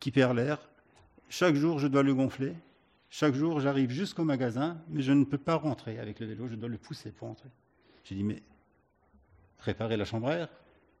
[0.00, 0.58] qui perd l'air.
[1.28, 2.54] Chaque jour, je dois le gonfler.
[3.10, 6.54] Chaque jour, j'arrive jusqu'au magasin, mais je ne peux pas rentrer avec le vélo, je
[6.54, 7.48] dois le pousser pour entrer.
[8.04, 8.42] J'ai dit, mais
[9.60, 10.48] réparer la chambre à air?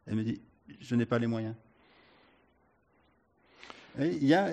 [0.06, 0.40] Elle me dit,
[0.80, 1.54] je n'ai pas les moyens.
[3.98, 4.52] il y, a,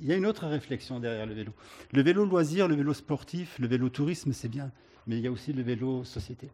[0.00, 1.52] il y, a, une autre réflexion derrière le vélo.
[1.92, 4.70] Le vélo loisir, le vélo sportif, le vélo tourisme, c'est bien
[5.06, 6.48] mais il y a aussi le vélo société.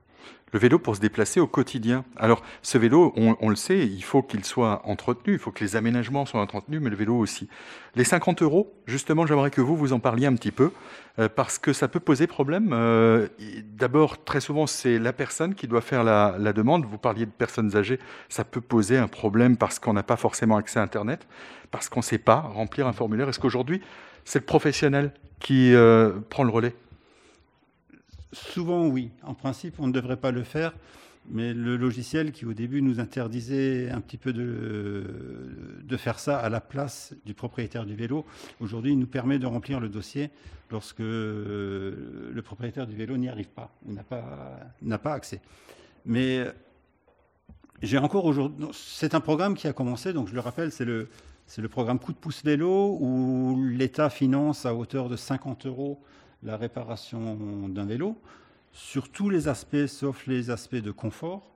[0.52, 2.04] Le vélo pour se déplacer au quotidien.
[2.16, 5.76] Alors, ce vélo, on, le sait, il faut qu'il soit entretenu, il faut que les
[5.76, 7.48] aménagements soient entretenus, mais le vélo aussi.
[7.94, 10.72] Les 50 euros, justement, j'aimerais que vous, vous en parliez un petit peu,
[11.20, 12.70] euh, parce que ça peut poser problème.
[12.72, 13.28] Euh,
[13.78, 16.84] d'abord, très souvent, c'est la personne qui doit faire la, demande.
[16.84, 20.56] Vous parliez de personnes âgées, ça peut poser un problème parce qu'on n'a pas forcément
[20.56, 21.28] accès à Internet,
[21.70, 23.28] parce qu'on ne sait pas remplir un formulaire.
[23.28, 23.80] Est-ce qu'aujourd'hui,
[24.24, 26.74] c'est le professionnel qui euh, prend le relais?
[28.32, 29.10] Souvent, oui.
[29.22, 30.72] En principe, on ne devrait pas le faire.
[31.28, 36.48] Mais le logiciel qui au début nous interdisait un petit peu de, faire ça à
[36.48, 38.24] la place du propriétaire du vélo,
[38.58, 40.30] aujourd'hui nous permet de remplir le dossier
[40.70, 45.40] lorsque le propriétaire du vélo n'y arrive pas n'a pas, accès.
[46.06, 46.46] Mais
[47.82, 48.68] j'ai encore aujourd'hui.
[48.72, 51.10] C'est un programme qui a commencé, donc je le rappelle, c'est le,
[51.46, 56.00] c'est le programme Coup de pouce vélo où l'État finance à hauteur de 50 euros
[56.42, 58.16] la réparation d'un vélo
[58.72, 61.50] sur tous les aspects, sauf les aspects de confort.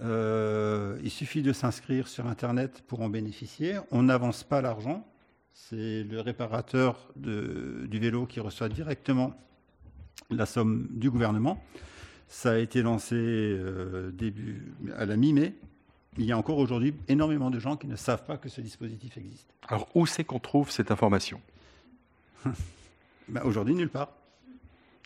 [0.00, 3.76] Euh, il suffit de s'inscrire sur Internet pour en bénéficier.
[3.90, 5.06] On n'avance pas l'argent.
[5.52, 9.34] C'est le réparateur du vélo qui reçoit directement
[10.30, 11.62] la somme du gouvernement.
[12.26, 15.54] Ça a été lancé euh, début, à la mi-mai.
[16.18, 19.16] Il y a encore aujourd'hui énormément de gens qui ne savent pas que ce dispositif
[19.16, 19.48] existe.
[19.68, 21.40] Alors où c'est qu'on trouve cette information?
[23.28, 24.12] Ben, aujourd'hui, nulle part.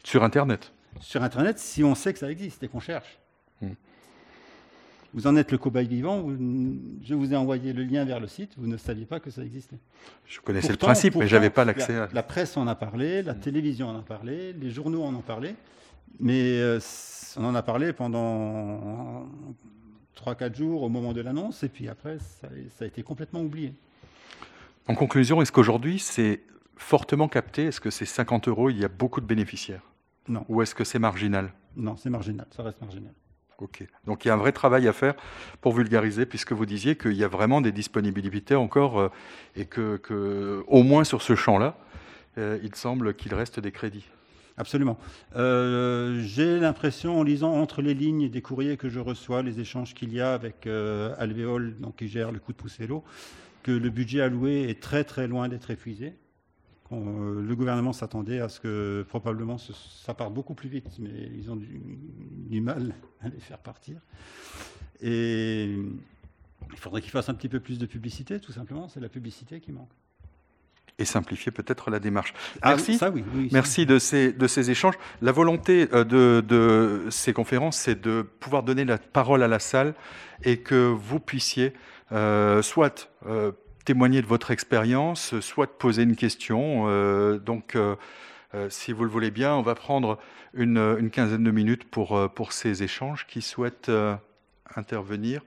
[0.04, 3.18] Sur Internet Sur Internet, si on sait que ça existe et qu'on cherche.
[3.61, 3.72] Hmm.
[5.14, 6.28] Vous en êtes le cobaye vivant.
[7.02, 8.52] je vous ai envoyé le lien vers le site.
[8.59, 9.78] Vous ne saviez pas que ça existait.
[10.26, 12.09] Je connaissais le principe, mais je n'avais pas l'accès à.
[12.12, 13.40] La presse en a parlé, la hmm.
[13.40, 15.54] télévision en a parlé, les journaux en ont parlé.
[16.20, 16.81] Mais euh,
[17.37, 19.26] on en a parlé pendant
[20.16, 21.62] 3-4 jours au moment de l'annonce.
[21.62, 23.72] Et puis après, ça, ça a été complètement oublié.
[24.88, 26.40] En conclusion, est-ce qu'aujourd'hui, c'est
[26.79, 29.83] fortement capté Est-ce que c'est 50 euros, il y a beaucoup de bénéficiaires
[30.29, 30.45] Non.
[30.49, 33.12] Ou est-ce que c'est marginal Non, c'est marginal, ça reste marginal.
[33.59, 33.85] Ok.
[34.07, 35.14] Donc il y a un vrai travail à faire
[35.61, 39.09] pour vulgariser, puisque vous disiez qu'il y a vraiment des disponibilités encore, euh,
[39.57, 41.77] et que, au moins sur ce champ-là,
[42.38, 44.07] euh, il semble qu'il reste des crédits.
[44.57, 44.97] Absolument.
[45.37, 49.95] Euh, j'ai l'impression, en lisant entre les lignes des courriers que je reçois, les échanges
[49.95, 50.67] qu'il y a avec
[51.19, 53.03] Alvéole, donc, qui gère le coup de pouce vélo,
[53.64, 56.14] que le budget alloué est très très loin d'être épuisé.
[56.92, 61.51] Euh, le gouvernement s'attendait à ce que probablement ça parte beaucoup plus vite, mais ils
[61.51, 63.96] ont du, mal à les faire partir.
[65.01, 65.77] Et
[66.72, 68.88] il faudrait qu'ils fassent un petit peu plus de publicité, tout simplement.
[68.88, 69.90] C'est la publicité qui manque.
[70.98, 72.35] et simplifier peut-être la démarche.
[72.61, 72.98] Ah, Merci.
[72.98, 74.96] ça, oui, oui, Merci de ces, de ces échanges.
[75.22, 79.61] La volonté euh, de, de ces conférences, c'est de pouvoir donner la parole à la
[79.61, 79.94] salle
[80.42, 81.72] et que vous puissiez
[82.12, 83.53] euh, soit euh,
[83.88, 86.85] témoigner de votre expérience, soit poser une question.
[86.88, 87.96] Euh, donc, euh,
[88.55, 90.18] euh, si vous le voulez bien, on va prendre
[90.53, 93.27] une, quinzaine de minutes pour, ces échanges.
[93.27, 93.90] Qui souhaite
[94.77, 95.42] intervenir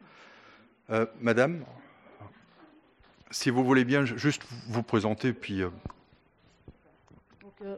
[1.20, 1.64] Madame
[3.30, 5.62] si vous voulez bien, ju- juste vous présenter, puis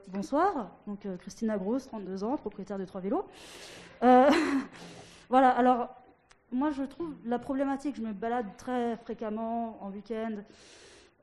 [0.08, 3.28] bonsoir, donc Christina Grosse, 32 ans, propriétaire de trois vélos.
[5.30, 5.89] Voilà, alors
[6.54, 10.36] moi je trouve la problématique, je me balade très fréquemment en week-end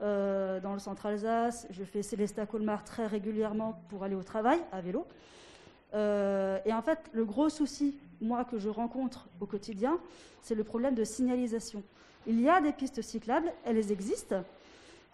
[0.03, 4.59] euh, dans le centre Alsace, je fais Célestat Colmar très régulièrement pour aller au travail
[4.73, 5.07] à vélo.
[5.93, 9.99] Euh, et en fait, le gros souci, moi, que je rencontre au quotidien,
[10.43, 11.83] c'est le problème de signalisation.
[12.27, 14.43] Il y a des pistes cyclables, elles existent,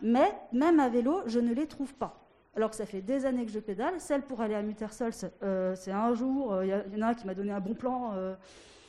[0.01, 2.21] mais même à vélo, je ne les trouve pas.
[2.55, 3.95] Alors que ça fait des années que je pédale.
[3.99, 6.63] Celle pour aller à Muttersols, euh, c'est un jour.
[6.63, 8.13] Il y, y en a un qui m'a donné un bon plan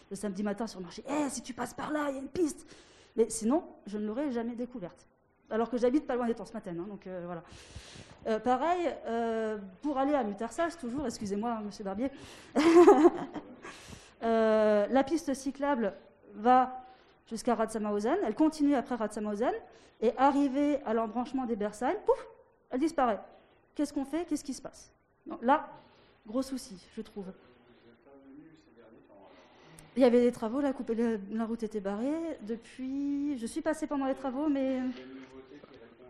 [0.09, 1.03] le samedi matin sur le marché.
[1.07, 2.65] Eh, si tu passes par là, il y a une piste.
[3.15, 5.07] Mais sinon, je ne l'aurais jamais découverte.
[5.49, 6.71] Alors que j'habite pas loin des temps ce matin.
[6.71, 7.43] hein, donc euh, voilà.
[8.27, 12.11] Euh, pareil, euh, pour aller à Muttersols, toujours, excusez-moi, hein, monsieur Barbier,
[14.21, 15.93] la piste cyclable
[16.33, 16.83] va
[17.25, 19.53] jusqu'à Ratsamausen, elle continue après Ratsamausen,
[20.01, 22.27] et arrivée à l'embranchement des Bersheim, pouf,
[22.69, 23.19] elle disparaît.
[23.73, 24.25] Qu'est-ce qu'on fait?
[24.25, 24.91] Qu'est-ce qui se passe?
[25.41, 25.69] Là,
[26.25, 27.31] gros souci, je trouve.
[29.97, 30.91] Il y avait des travaux, la, coupe-
[31.31, 32.05] la route était barrée.
[32.47, 34.77] Depuis, je suis passée pendant les travaux, mais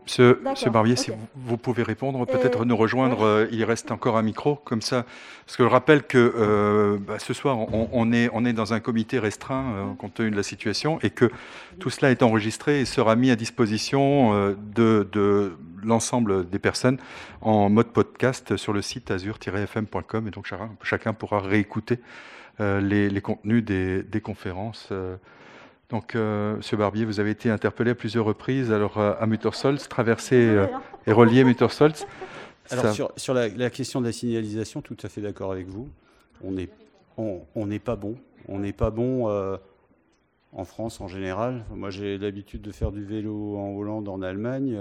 [0.04, 4.16] Monsieur, Barbier, si vous, vous pouvez répondre, Et- peut-être nous rejoindre, euh, il reste encore
[4.16, 5.04] un micro, comme ça.
[5.44, 8.72] Parce que je rappelle que euh, bah, ce soir, on, on est, on est dans
[8.72, 11.30] un comité restreint, euh, compte tenu de la situation, et que
[11.78, 16.96] tout cela est enregistré et sera mis à disposition euh, de, de l'ensemble des personnes
[17.42, 20.26] en mode podcast sur le site azur-fm.com.
[20.26, 24.88] Et donc, chacun, chacun pourra réécouter euh, les, les contenus des, des conférences.
[24.92, 25.16] euh,
[25.90, 29.78] donc, euh, Monsieur Barbier, vous avez été interpellé à plusieurs reprises, alors euh, à Muttersols,
[29.78, 30.66] traversé euh,
[31.06, 31.92] et relié Muttersols.
[32.70, 35.66] Alors Ça- sur, sur la, la question de la signalisation, tout à fait d'accord avec
[35.66, 35.88] vous.
[36.44, 36.68] On n'est
[37.16, 37.40] on,
[37.78, 38.16] pas bon.
[38.46, 39.56] On n'est pas bon euh,
[40.52, 41.64] en France en général.
[41.74, 44.78] Moi j'ai l'habitude de faire du vélo en Hollande, en Allemagne.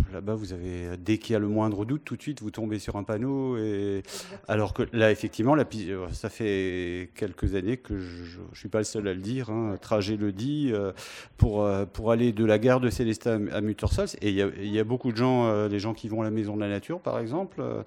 [0.00, 2.50] Euh, Là-bas, vous avez dès qu'il y a le moindre doute, tout de suite, vous
[2.50, 3.56] tombez sur un panneau.
[3.58, 4.02] Et
[4.46, 8.78] alors que là, effectivement, la euh, ça fait quelques années que je ne suis pas
[8.78, 9.50] le seul à le dire.
[9.50, 10.92] hein, Trajet le dit euh,
[11.36, 14.08] pour euh, pour aller de la gare de Célestat à Muttersols.
[14.22, 16.20] Et il y a, il y a beaucoup de gens, euh, des gens qui vont
[16.22, 17.82] à la Maison de la Nature, par exemple, euh,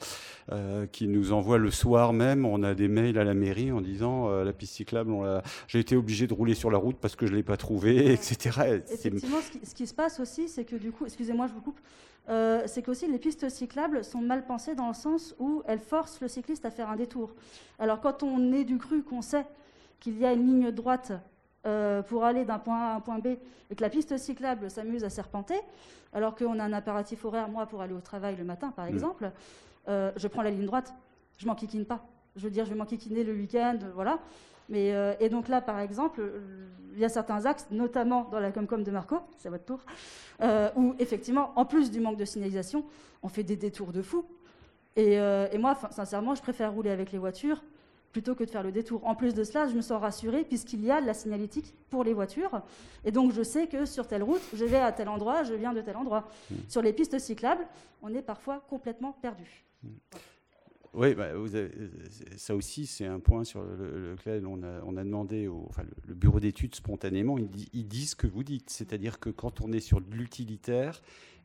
[0.51, 2.45] euh, qui nous envoient le soir même.
[2.45, 5.11] On a des mails à la mairie en disant euh, la piste cyclable,
[5.67, 8.81] j'ai été obligé de rouler sur la route parce que je l'ai pas trouvée, etc.
[8.91, 11.61] Effectivement, ce qui, ce qui se passe aussi, c'est que du coup, excusez-moi, je vous
[11.61, 11.79] coupe,
[12.29, 16.21] euh, c'est qu'aussi les pistes cyclables sont mal pensées dans le sens où elles forcent
[16.21, 17.33] le cycliste à faire un détour.
[17.79, 19.45] Alors quand on est du cru, qu'on sait
[19.99, 21.11] qu'il y a une ligne droite
[21.65, 23.27] euh, pour aller d'un point A à un point B
[23.69, 25.55] et que la piste cyclable s'amuse à serpenter,
[26.13, 28.89] alors qu'on a un impératif horaire, moi, pour aller au travail le matin, par Mm.
[28.89, 29.31] exemple,
[29.87, 30.93] euh, je prends la ligne droite,
[31.37, 32.05] je m'enquiquine pas.
[32.35, 34.19] Je veux dire, je vais m'enquiquiner le week-end, voilà.
[34.71, 36.23] Mais, euh, et donc là, par exemple,
[36.93, 39.85] il y a certains axes, notamment dans la Comcom de Marco, c'est à votre tour,
[40.41, 42.85] euh, où effectivement, en plus du manque de signalisation,
[43.21, 44.25] on fait des détours de fou.
[44.95, 47.61] Et, euh, et moi, sincèrement, je préfère rouler avec les voitures
[48.13, 49.05] plutôt que de faire le détour.
[49.05, 52.03] En plus de cela, je me sens rassurée puisqu'il y a de la signalétique pour
[52.05, 52.61] les voitures.
[53.03, 55.73] Et donc, je sais que sur telle route, je vais à tel endroit, je viens
[55.73, 56.27] de tel endroit.
[56.69, 57.65] Sur les pistes cyclables,
[58.01, 59.65] on est parfois complètement perdu.
[60.93, 65.65] Oui, bah, c'est- ça aussi, c'est un point sur le- lequel on a, demandé au
[65.69, 67.37] enfin, le, bureau d'études spontanément.
[67.37, 71.01] Ils, di- ils disent ce que vous dites, c'est-à-dire que quand on est sur l'utilitaire,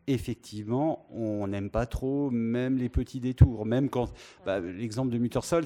[0.08, 3.66] effectivement, on n'aime pas trop même les petits détours.
[3.66, 4.12] Même quand
[4.44, 5.64] bah, l'exemple de Muttersols,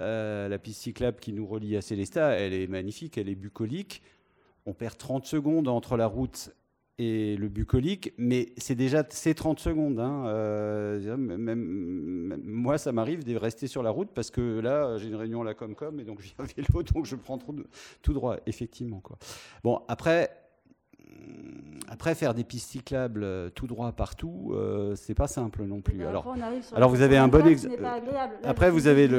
[0.00, 4.02] euh, la piste cyclable qui nous relie à Célestat, elle est magnifique, elle est bucolique.
[4.64, 6.54] On perd 30 secondes entre la route
[7.02, 9.98] et le bucolique, mais c'est déjà ces 30 secondes.
[9.98, 15.08] hein, euh, même, moi, ça m'arrive de rester sur la route parce que là, j'ai
[15.08, 17.66] une réunion à la Comcom et donc viens à vélo, donc je prends de-
[18.02, 19.00] tout droit, effectivement.
[19.00, 19.16] Quoi.
[19.64, 20.30] Bon, après,
[21.88, 26.06] après faire des pistes cyclables euh, tout droit partout, euh, c'est pas simple non plus.
[26.06, 26.34] Alors,
[26.72, 28.34] alors vous avez un bon 84, ex- qui n'est pas agréable.
[28.42, 29.18] Là, après, vous avez le-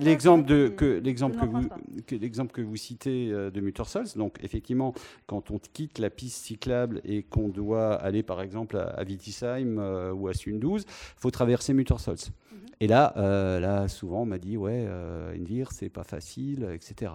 [0.00, 1.76] l'exemple que l'exemple que vous pas.
[2.06, 4.06] que l'exemple que vous citez euh, de Muttersols.
[4.16, 4.94] Donc effectivement,
[5.26, 9.78] quand on quitte la piste cyclable et qu'on doit aller par exemple à, à Wittisheim
[9.78, 10.86] euh, ou à Sundouze,
[11.18, 12.16] faut traverser Muttersols.
[12.80, 17.10] Et là, euh, là, souvent, on m'a dit ouais, euh, Envir, c'est pas facile, etc.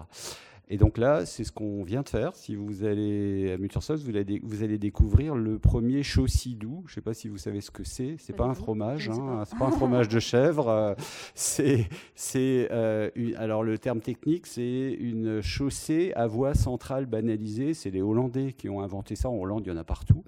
[0.68, 2.34] Et donc là, c'est ce qu'on vient de faire.
[2.34, 6.84] Si vous allez à Multisource, vous allez, vous allez découvrir le premier chaussy-doux.
[6.86, 8.16] Je ne sais pas si vous savez ce que c'est.
[8.18, 10.68] C'est pas, pas un fromage, hein, c'est pas un fromage de chèvre.
[10.68, 10.94] Euh,
[11.34, 17.74] c'est, c'est euh, alors le terme technique, c'est une chaussée à voie centrale banalisée.
[17.74, 19.28] C'est les Hollandais qui ont inventé ça.
[19.28, 20.24] En Hollande, il y en a partout.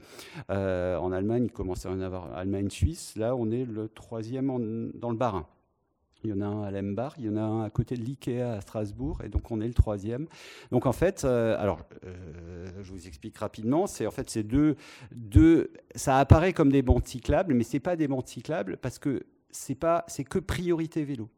[0.50, 2.36] Euh, en Allemagne, il commence à en avoir.
[2.36, 3.14] Allemagne, Suisse.
[3.16, 5.46] Là, on est le troisième dans le Bas-Rhin.
[6.26, 8.02] Il y en a un à Lembar, il y en a un à côté de
[8.02, 10.26] l'IKEA à Strasbourg, et donc on est le troisième.
[10.72, 14.74] Donc en fait, euh, alors euh, je vous explique rapidement, c'est en fait ces deux,
[15.12, 19.22] deux, ça apparaît comme des bandes cyclables, mais c'est pas des bandes cyclables parce que
[19.52, 21.28] c'est pas, c'est que priorité vélo.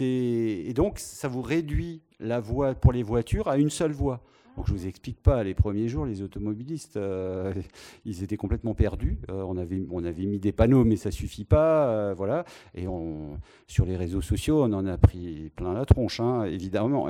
[0.00, 4.24] Et donc ça vous réduit la voie pour les voitures à une seule voie.
[4.64, 7.52] Je vous explique pas, les premiers jours, les automobilistes, euh,
[8.04, 9.18] ils étaient complètement perdus.
[9.30, 12.44] Euh, on, avait, on avait mis des panneaux, mais ça suffit pas, euh, voilà.
[12.74, 17.08] Et on, sur les réseaux sociaux, on en a pris plein la tronche, hein, évidemment.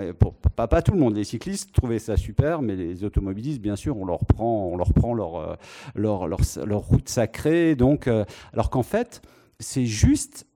[0.57, 1.16] Pas, pas, tout le monde.
[1.16, 4.92] Les cyclistes trouvaient ça super, mais les automobilistes, bien sûr, on leur prend, on leur
[4.92, 5.59] prend leur,
[5.94, 7.76] leur, leur route sacrée.
[7.76, 8.09] Donc,
[8.53, 9.22] alors qu'en fait,
[9.61, 10.47] c'est juste,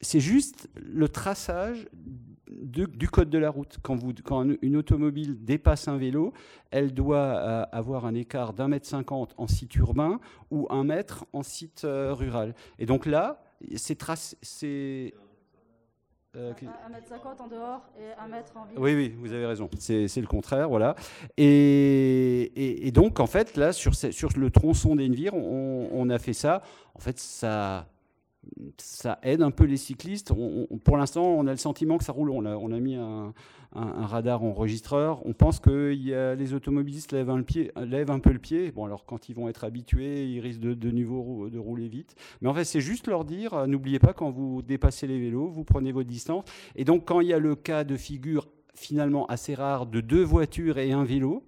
[0.00, 1.88] c'est juste le traçage
[2.60, 3.78] du code de la route.
[3.82, 6.32] Quand, vous, quand, une automobile dépasse un vélo,
[6.70, 11.26] elle doit euh, avoir un écart d'un mètre cinquante en site urbain ou un mètre
[11.32, 12.54] en site euh, rural.
[12.78, 13.42] Et donc là,
[13.76, 15.14] c'est tracé.
[16.34, 16.54] Euh,
[16.90, 18.78] mètre cinquante en dehors et un mètre en ville.
[18.78, 19.68] Oui, oui, vous avez raison.
[19.78, 20.94] C'est le contraire, voilà.
[21.36, 26.32] Et, et, donc, en fait, là, sur, sur le tronçon d'Envir, on, on, a fait
[26.32, 26.62] ça.
[26.94, 27.91] En fait, ça
[28.78, 30.32] ça aide un peu les cyclistes.
[30.84, 32.30] pour l'instant, on a le sentiment que ça roule.
[32.30, 33.32] On a, mis un,
[33.74, 35.24] radar enregistreur.
[35.26, 35.90] On pense que
[36.36, 38.70] les automobilistes lèvent un, pied, lèvent un peu le pied.
[38.72, 42.14] Bon, alors quand ils vont être habitués, ils risquent de, de nouveau de rouler vite.
[42.40, 45.48] Mais en fait, c'est juste leur dire euh, n'oubliez pas quand vous dépassez les vélos,
[45.48, 46.44] vous prenez votre distance.
[46.76, 50.22] Et donc, quand il y a le cas de figure finalement assez rare de deux
[50.22, 51.44] voitures et un vélo,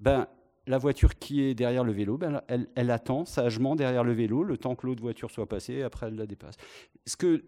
[0.00, 0.26] ben
[0.66, 4.58] la voiture qui est derrière le vélo, ben, elle, attend sagement derrière le vélo le
[4.58, 6.56] temps que l'autre voiture soit passée, après elle la dépasse.
[7.06, 7.44] Ce que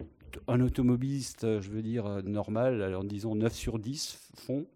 [0.47, 4.67] un automobiliste, je veux dire, normal, en disant 9 sur 10 font,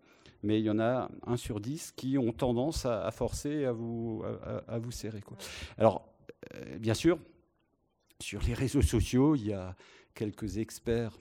[0.42, 4.22] mais il y en a 1 sur 10 qui ont tendance à, forcer, à vous,
[4.90, 5.20] serrer.
[5.78, 6.08] Alors,
[6.54, 7.18] euh, bien sûr,
[8.20, 9.76] sur les réseaux sociaux, il y a
[10.14, 11.16] quelques experts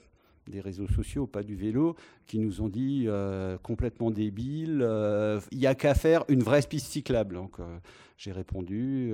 [0.48, 5.58] des réseaux sociaux, pas du vélo, qui nous ont dit euh, complètement débile, euh, il
[5.58, 7.36] n'y a qu'à faire une vraie piste cyclable.
[7.36, 7.78] Euh,
[8.22, 9.12] j'ai répondu,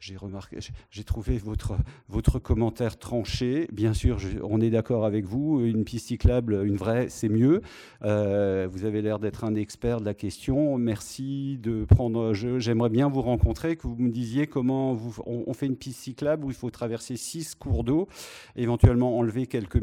[0.00, 0.58] j'ai remarqué,
[0.90, 1.76] j'ai trouvé votre,
[2.08, 3.68] votre commentaire tranché.
[3.72, 7.60] Bien sûr, on est d'accord avec vous, une piste cyclable, une vraie, c'est mieux.
[8.00, 10.76] vous avez l'air d'être un expert de la question.
[10.78, 12.32] Merci de prendre.
[12.32, 16.44] J'aimerais bien vous rencontrer, que vous me disiez comment vous, on, fait une piste cyclable
[16.44, 18.08] où il faut traverser six cours d'eau,
[18.56, 19.80] éventuellement enlever quelques,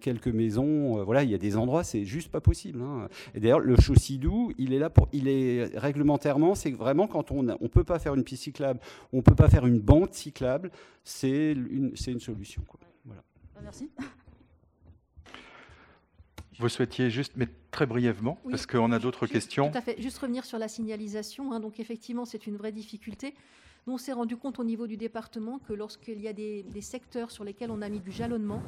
[0.00, 1.04] quelques maisons.
[1.04, 2.82] voilà, il y a des endroits, c'est juste pas possible.
[2.82, 3.06] Hein.
[3.36, 7.44] Et d'ailleurs, le Chaussidou, il est là pour, il est réglementairement, c'est vraiment quand on
[7.44, 8.80] ne peut pas faire une piste cyclable,
[9.12, 10.70] on peut pas faire une bande cyclable,
[11.04, 12.62] c'est une, c'est une solution.
[12.66, 12.80] Quoi.
[13.04, 13.22] Voilà.
[13.54, 13.90] Bah, merci.
[16.58, 19.70] Vous souhaitiez juste, mais très brièvement, parce qu'on a d'autres questions.
[19.70, 20.00] Tout à fait.
[20.00, 21.52] Juste revenir sur la signalisation.
[21.52, 21.60] Hein.
[21.60, 23.34] donc effectivement, c'est une vraie difficulté.
[23.86, 27.32] Nous, on s'est rendu compte au niveau du département que lorsqu'il y a des, secteurs
[27.32, 28.62] sur lesquels on a mis du jalonnement,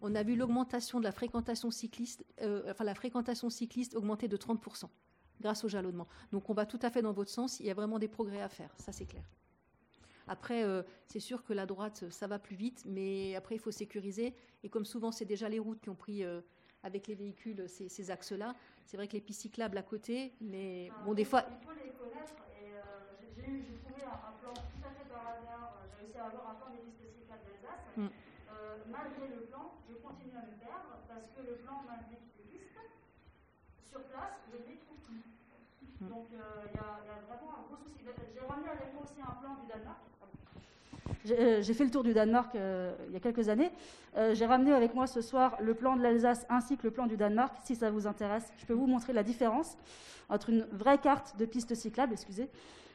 [0.00, 4.36] on a vu l'augmentation de la fréquentation cycliste, euh, enfin la fréquentation cycliste augmenter de
[4.36, 4.84] 30%
[5.40, 6.06] grâce au jalonnement.
[6.32, 7.60] Donc on va tout à fait dans votre sens.
[7.60, 9.24] Il y a vraiment des progrès à faire, ça c'est clair.
[10.30, 13.72] Après, euh, c'est sûr que la droite, ça va plus vite, mais après, il faut
[13.72, 14.32] sécuriser.
[14.62, 16.40] Et comme souvent, c'est déjà les routes qui ont pris, euh,
[16.84, 18.54] avec les véhicules, ces, axes-là.
[18.86, 21.44] C'est vrai que les pistes cyclables à côté, mais bon, des fois.
[21.50, 22.34] Il faut les connaître.
[22.62, 22.70] Et
[23.34, 24.10] j'ai un,
[26.22, 27.96] à avoir un plan des listes cyclables d'Alsace.
[27.96, 28.06] Mm.
[28.06, 32.52] Euh, malgré le plan, je continue à me perdre parce que le plan m'indique des
[32.54, 32.78] listes.
[33.90, 35.26] Sur place, je ne les trouve plus.
[36.00, 36.08] Mm.
[36.08, 38.04] Donc euh, il y, y, a vraiment un gros souci.
[38.04, 39.98] J'ai ramené avec moi aussi un plan du Danemark.
[41.30, 43.70] Euh, j'ai fait le tour du Danemark euh, il y a quelques années.
[44.16, 47.06] Euh, j'ai ramené avec moi ce soir le plan de l'Alsace ainsi que le plan
[47.06, 47.54] du Danemark.
[47.64, 49.76] Si ça vous intéresse, je peux vous montrer la différence
[50.28, 52.48] entre une vraie carte de piste cyclable, excusez,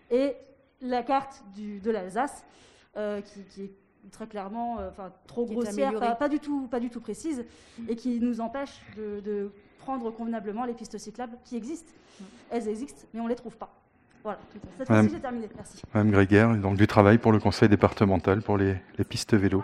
[0.10, 0.36] et
[0.82, 2.46] la carte du, de l'Alsace.
[2.98, 3.72] Euh, qui, est
[4.10, 7.44] très clairement euh, enfin, trop grossière, pas, du tout, pas du tout précise,
[7.78, 7.90] mm.
[7.90, 9.52] et qui nous empêche de,
[9.86, 11.92] prendre convenablement les pistes cyclables qui existent.
[12.20, 12.24] Mm.
[12.52, 13.74] Elles existent, mais on ne les trouve pas.
[14.24, 14.40] Voilà,
[14.78, 15.48] cette fois-ci j'ai terminé.
[15.56, 15.82] Merci.
[15.94, 18.76] Madame Gréguer, donc du travail pour le conseil départemental pour les,
[19.08, 19.64] pistes vélo.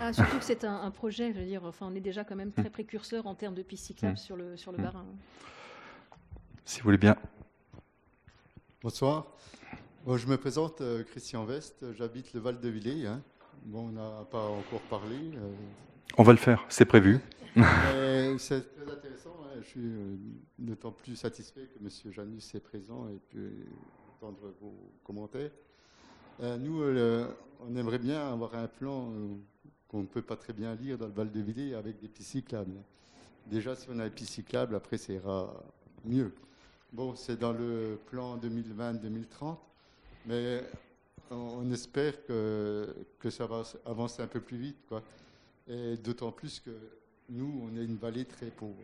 [0.00, 2.52] Ah, surtout que c'est un, projet, je veux dire, enfin, on est déjà quand même
[2.52, 2.70] très mm.
[2.70, 5.04] précurseur en termes de pistes cyclables sur le, sur le Barin.
[6.64, 7.16] Si vous voulez bien.
[8.82, 9.26] Bonsoir
[10.16, 13.06] je me présente, euh, Christian Vest, j'habite le Val de Villers.
[13.06, 13.22] Hein.
[13.64, 15.16] Bon, on n'a pas encore parlé.
[15.16, 15.52] Euh,
[16.18, 17.20] On va le faire, c'est prévu.
[18.38, 19.34] c'est très intéressant.
[19.44, 19.60] Hein.
[19.62, 19.90] Je suis
[20.58, 22.12] d'autant plus satisfait que M.
[22.12, 23.50] Janus est présent et peut
[24.14, 25.50] entendre vos commentaires.
[26.40, 26.82] nous,
[27.60, 29.10] on aimerait bien avoir un plan
[29.88, 32.32] qu'on ne peut pas très bien lire dans le Val de Villers avec des pistes
[32.32, 32.76] cyclables.
[33.46, 35.54] Déjà, si on a des pistes cyclables, après, ça ira
[36.04, 36.32] mieux.
[36.92, 39.56] Bon, c'est dans le plan 2020-2030,
[40.26, 40.62] mais
[41.30, 44.76] on espère que, que ça va avancer un peu plus vite.
[44.86, 45.02] Quoi.
[45.68, 46.70] Et d'autant plus que
[47.28, 48.82] nous, on est une vallée très pauvre.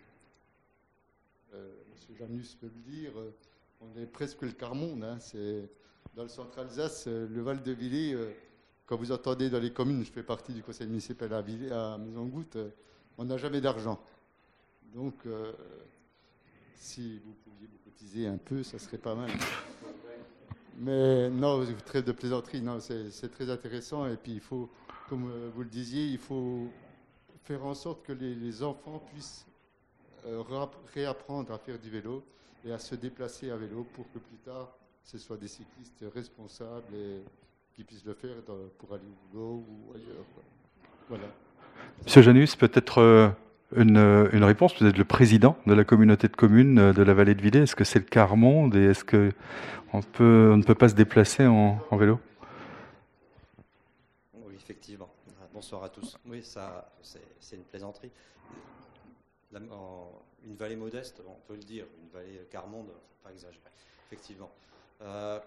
[1.54, 1.72] Euh,
[2.10, 2.16] M.
[2.18, 3.12] Janus peut le dire,
[3.80, 5.04] on est presque le quart-monde.
[5.04, 5.18] Hein.
[5.20, 5.68] c'est
[6.18, 8.14] dans le centre Alsace, le Val de Villers.
[8.14, 8.32] Euh,
[8.86, 11.98] quand vous entendez dans les communes, je fais partie du conseil municipal à, Villers, à
[11.98, 12.70] Maison-Goutte, euh,
[13.18, 14.00] on n'a jamais d'argent.
[14.94, 15.52] Donc, euh,
[16.74, 19.30] si vous pouviez vous cotiser un peu, ça serait pas mal.
[20.78, 24.06] Mais non, très de plaisanterie, non, c'est très intéressant.
[24.06, 24.70] Et puis, il faut,
[25.08, 26.68] comme euh, vous le disiez, il faut
[27.44, 29.46] faire en sorte que les, enfants puissent
[30.26, 30.42] euh,
[30.94, 32.24] réapprendre à faire du vélo
[32.64, 34.68] et à se déplacer à vélo pour que plus tard,
[35.04, 37.22] ce soit des cyclistes responsables et
[37.74, 38.36] qui puissent le faire
[38.78, 41.20] pour aller au boulot ou ailleurs.
[42.04, 43.34] Monsieur Janus, peut-être
[43.76, 47.14] une, une, réponse Vous êtes le président de la communauté de communes euh, de la
[47.14, 47.62] vallée de Villers.
[47.62, 49.30] Est-ce que c'est le quart monde et est-ce qu'on
[49.92, 52.18] on ne peut pas se déplacer en, vélo
[54.34, 55.08] Oui, effectivement.
[55.58, 56.16] Bonsoir à tous.
[56.24, 58.12] Oui, ça, c'est une plaisanterie.
[59.52, 62.92] une vallée modeste, on peut le dire, une vallée quart-monde,
[63.24, 63.64] pas exagérer,
[64.06, 64.52] effectivement.
[65.02, 65.40] Euh,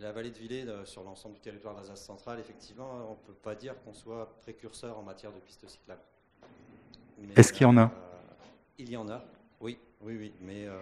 [0.00, 3.40] la vallée de Villers, euh, sur l'ensemble du territoire d'Alsace centrale, effectivement, on ne peut
[3.40, 6.02] pas dire qu'on soit précurseur en matière de pistes cyclables.
[7.36, 7.84] Est-ce qu'il y en a?
[7.84, 7.88] euh,
[8.78, 9.22] Il y en a,
[9.60, 10.32] oui, oui, oui.
[10.40, 10.76] Mais euh,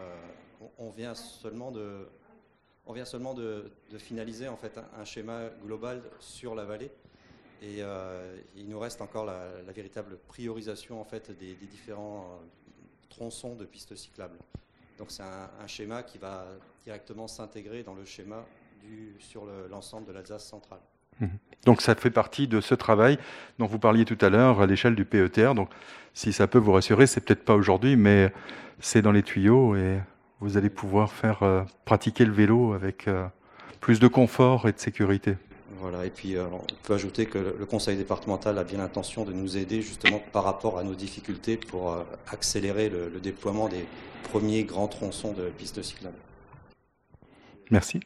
[0.78, 2.08] on, vient seulement de,
[2.86, 6.90] on vient seulement de, finaliser en fait un, schéma global sur la vallée.
[7.62, 12.26] Et euh, il nous reste encore la, véritable priorisation en fait des, différents
[13.08, 14.38] tronçons de pistes cyclables.
[14.98, 16.44] Donc c'est un, schéma qui va
[16.84, 18.44] directement s'intégrer dans le schéma
[19.18, 20.80] sur l'ensemble de l'Alsace centrale.
[21.20, 21.26] Mmh.
[21.64, 23.18] Donc ça fait partie de ce travail
[23.58, 25.54] dont vous parliez tout à l'heure à l'échelle du PETR.
[25.54, 25.70] Donc
[26.14, 28.32] si ça peut vous rassurer, c'est peut-être pas aujourd'hui, mais
[28.80, 30.00] c'est dans les tuyaux et
[30.40, 33.26] vous allez pouvoir faire euh, pratiquer le vélo avec euh,
[33.80, 35.36] plus de confort et de sécurité.
[35.80, 39.32] Voilà, et puis euh, on peut ajouter que le conseil départemental a bien l'intention de
[39.32, 41.96] nous aider justement par rapport à nos difficultés pour
[42.28, 43.86] accélérer le, le déploiement des
[44.30, 46.18] premiers grands tronçons de pistes cyclables.
[47.70, 48.00] Merci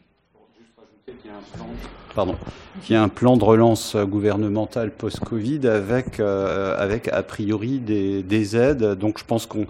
[1.07, 7.79] qu'il y a un plan, pardon, de relance gouvernemental post-Covid avec, euh, avec a priori
[7.79, 8.95] des, des, aides.
[8.95, 9.67] Donc je pense qu'on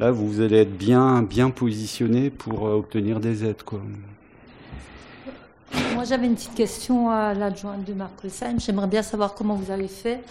[0.00, 3.62] là vous allez être bien, bien positionné pour euh, obtenir des aides.
[3.62, 3.80] Quoi.
[5.94, 8.58] Moi j'avais une petite question à l'adjointe de Marc Lessheim.
[8.58, 10.22] J'aimerais bien savoir comment vous avez fait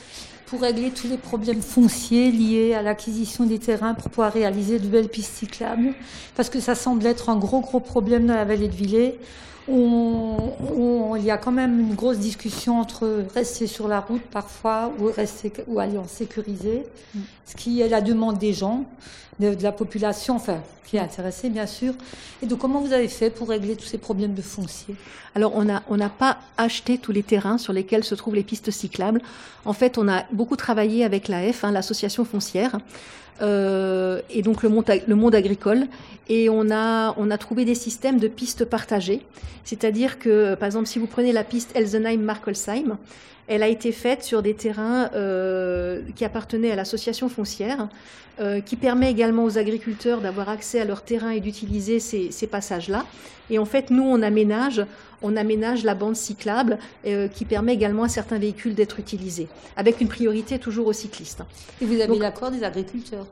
[0.45, 4.87] pour régler tous les problèmes fonciers liés à l'acquisition des terrains pour pouvoir réaliser de
[4.87, 5.93] belles pistes cyclables.
[6.35, 9.19] Parce que ça semble être un gros gros problème dans la vallée de Villers
[9.67, 15.05] il y a quand même une grosse discussion entre rester sur la route parfois ou,
[15.05, 16.83] rester, ou aller en sécurisé,
[17.15, 17.19] mm.
[17.45, 18.85] ce qui est la demande des gens,
[19.39, 21.93] de, la population, enfin, qui est intéressée bien sûr.
[22.41, 24.95] Et donc comment vous avez fait pour régler tous ces problèmes de foncier?
[25.35, 28.71] Alors on n'a on pas acheté tous les terrains sur lesquels se trouvent les pistes
[28.71, 29.21] cyclables.
[29.65, 32.79] En fait, on a beaucoup travaillé avec l'AF, hein, l'association foncière.
[33.41, 35.87] Euh, et donc le monde, le monde agricole.
[36.29, 39.25] Et on a, on a trouvé des systèmes de pistes partagées.
[39.63, 42.97] C'est-à-dire que, par exemple, si vous prenez la piste Elsenheim-Markolsheim,
[43.47, 47.89] elle a été faite sur des terrains euh, qui appartenaient à l'association foncière,
[48.39, 52.47] euh, qui permet également aux agriculteurs d'avoir accès à leur terrain et d'utiliser ces, ces
[52.47, 53.05] passages-là.
[53.49, 54.85] Et en fait, nous, on aménage,
[55.21, 60.01] on aménage la bande cyclable euh, qui permet également à certains véhicules d'être utilisés, avec
[60.01, 61.43] une priorité toujours aux cyclistes.
[61.81, 63.27] Et vous avez l'accord des agriculteurs?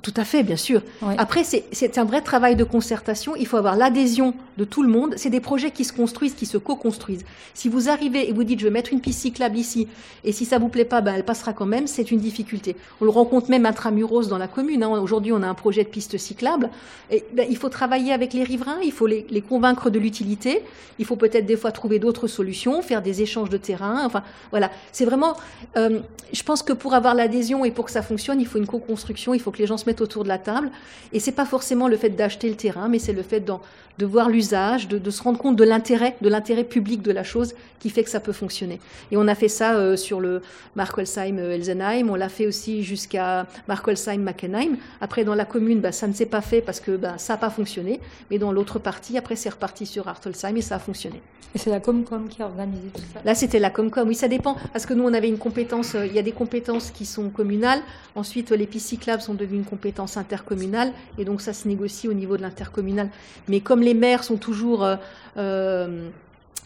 [0.00, 0.80] Tout à fait, bien sûr.
[1.18, 3.36] Après, c'est un vrai travail de concertation.
[3.36, 5.14] Il faut avoir l'adhésion de tout le monde.
[5.16, 7.24] C'est des projets qui se construisent, qui se co-construisent.
[7.52, 9.88] Si vous arrivez et vous dites, je vais mettre une piste cyclable ici,
[10.24, 12.74] et si ça vous plaît pas, ben, elle passera quand même, c'est une difficulté.
[13.02, 14.82] On le rencontre même intramuros dans la commune.
[14.82, 14.88] Hein.
[14.88, 16.70] Aujourd'hui, on a un projet de piste cyclable.
[17.10, 20.62] Et, ben, il faut travailler avec les riverains, il faut les, convaincre de l'utilité.
[20.98, 24.06] Il faut peut-être des fois trouver d'autres solutions, faire des échanges de terrain.
[24.06, 24.70] Enfin, voilà.
[24.90, 25.34] C'est vraiment,
[25.76, 26.00] euh,
[26.32, 29.34] je pense que pour avoir l'adhésion et pour que ça fonctionne, il faut une co-construction.
[29.34, 30.70] Il faut que les gens transmettent autour de la table.
[31.12, 34.28] Et c'est pas forcément le fait d'acheter le terrain, mais c'est le fait de voir
[34.28, 38.04] l'usage, de, se rendre compte de l'intérêt, de l'intérêt public de la chose qui fait
[38.04, 38.78] que ça peut fonctionner.
[39.10, 40.42] Et on a fait ça euh, sur le
[40.76, 44.76] Markolsheim-Elsenheim, on l'a fait aussi jusqu'à Markolsheim-Mackenheim.
[45.00, 47.38] Après, dans la commune, bah, ça ne s'est pas fait parce que bah, ça n'a
[47.38, 51.20] pas fonctionné, mais dans l'autre partie, après, c'est reparti sur Hartelsheim et ça a fonctionné.
[51.54, 53.20] Et c'est la Comcom qui a organisé tout ça?
[53.24, 54.08] Là, c'était la Comcom.
[54.08, 56.32] Oui, ça dépend, parce que nous, on avait une compétence, euh, il y a des
[56.32, 57.80] compétences qui sont communales.
[58.14, 62.12] Ensuite, les pistes cyclables sont devenues une compétence intercommunale, et donc ça se négocie au
[62.12, 63.08] niveau de l'intercommunal.
[63.48, 64.96] Mais comme les maires sont toujours euh,
[65.38, 66.10] euh,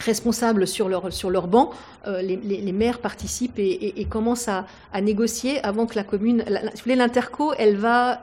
[0.01, 1.71] responsables sur leur, sur leur banc,
[2.07, 4.67] les, maires participent et, commencent à,
[5.01, 6.45] négocier avant que la commune.
[6.87, 8.21] L'interco, elle va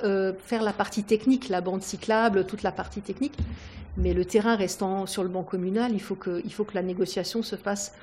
[0.50, 3.38] faire la partie technique, la bande cyclable, toute la partie technique.
[3.98, 6.82] Mais le terrain restant sur le banc communal, il faut que, il faut que la
[6.82, 7.94] négociation se fasse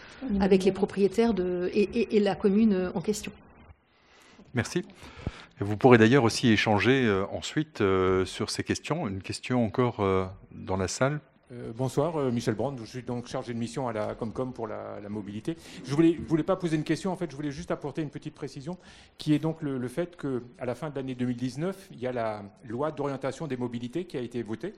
[0.40, 1.34] avec les propriétaires
[1.74, 3.32] et, la commune en question.
[4.54, 4.84] Merci.
[5.60, 9.06] Vous pourrez d'ailleurs aussi échanger euh, ensuite euh, sur ces questions.
[9.06, 11.20] Une question encore euh, dans la salle.
[11.76, 12.78] bonsoir, Michel Brand.
[12.78, 15.56] Je suis donc chargé de mission à la Comcom pour la, mobilité.
[15.84, 18.34] Je voulais, voulais, pas poser une question, en fait, je voulais juste apporter une petite
[18.34, 18.78] précision,
[19.18, 22.42] qui est donc le, fait qu'à la fin de l'année 2019, il y a la
[22.64, 24.72] loi d'orientation des mobilités qui a été votée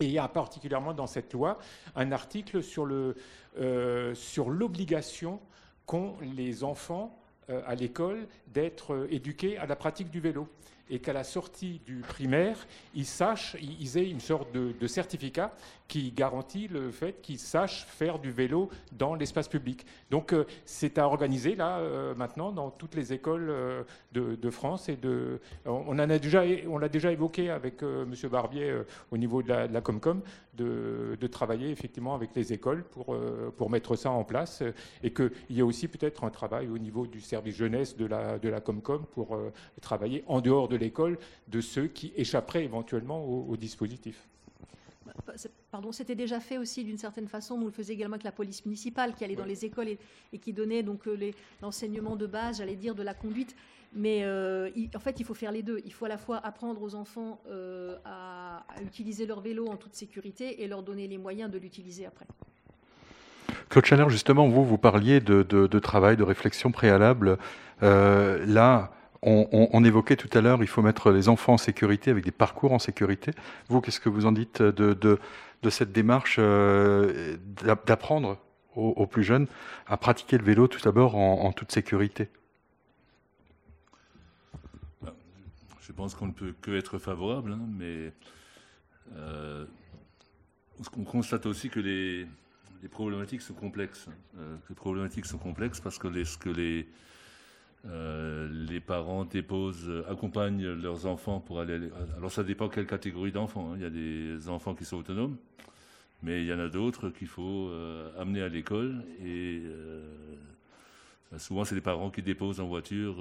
[0.00, 1.58] et il y a particulièrement dans cette loi
[1.94, 4.14] un article sur euh,
[4.48, 5.40] l'obligation
[5.86, 7.23] qu'ont les enfants euh,
[7.66, 10.48] à l'école d'être euh, éduqués à la pratique du vélo
[10.90, 15.52] et qu'à la sortie du primaire, ils sachent, ils aient une sorte de, certificat
[15.88, 19.84] qui garantit le fait qu'ils sachent faire du vélo dans l'espace public.
[20.10, 23.82] Donc euh, c'est à organiser là euh, maintenant dans toutes les écoles euh,
[24.12, 25.40] de, France et de.
[25.64, 28.74] On en a déjà, on l'a déjà évoqué avec Monsieur Barbier
[29.10, 30.20] au niveau de la, Comcom
[30.54, 33.16] de, travailler effectivement avec les écoles pour
[33.56, 34.62] pour mettre ça en place
[35.02, 38.38] et qu'il y a aussi peut-être un travail au niveau du service jeunesse de la
[38.38, 39.36] de la Comcom pour
[39.80, 41.18] travailler en dehors de l'école
[41.48, 44.28] de ceux qui échapperaient éventuellement au dispositif.
[45.26, 45.34] Bah,
[45.70, 47.58] pardon, c'était déjà fait aussi d'une certaine façon.
[47.58, 49.88] Nous le faisions également avec la police municipale qui allait dans les écoles
[50.32, 51.30] et, qui donnait donc euh,
[51.62, 53.54] l'enseignement de base, j'allais dire, de la conduite.
[53.96, 55.80] Mais euh, en fait, il faut faire les deux.
[55.84, 59.94] Il faut à la fois apprendre aux enfants euh, à, utiliser leur vélo en toute
[59.94, 62.26] sécurité et leur donner les moyens de l'utiliser après.
[63.68, 67.38] Claude Chaleur, justement, vous, vous parliez de, travail, de réflexion préalable.
[67.80, 68.93] là,
[69.24, 72.72] on, évoquait tout à l'heure, il faut mettre les enfants en sécurité avec des parcours
[72.72, 73.32] en sécurité.
[73.68, 75.18] Vous, qu'est-ce que vous en dites de,
[75.70, 77.36] cette démarche euh,
[77.86, 78.38] d'apprendre
[78.76, 79.46] aux, plus jeunes
[79.86, 82.28] à pratiquer le vélo tout d'abord en, toute sécurité?
[85.80, 88.12] Je pense qu'on ne peut que être favorable, hein, mais
[89.16, 89.64] euh,
[90.96, 92.26] on constate aussi que les,
[92.90, 94.06] problématiques sont complexes.
[94.08, 94.14] Hein.
[94.38, 96.86] Euh, les problématiques sont complexes parce que ce que les
[97.86, 101.90] euh, les parents déposent, euh, accompagnent leurs enfants pour aller.
[102.16, 103.72] Alors ça dépend quelle catégorie d'enfants.
[103.72, 103.76] Hein.
[103.76, 105.36] Il y a des enfants qui sont autonomes,
[106.22, 109.04] mais il y en a d'autres qu'il faut euh, amener à l'école.
[109.22, 109.62] Et
[111.36, 113.16] souvent, c'est les parents qui déposent en voiture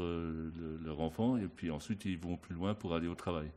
[0.85, 3.47] leur enfant, et puis ensuite ils vont plus loin pour aller au travail.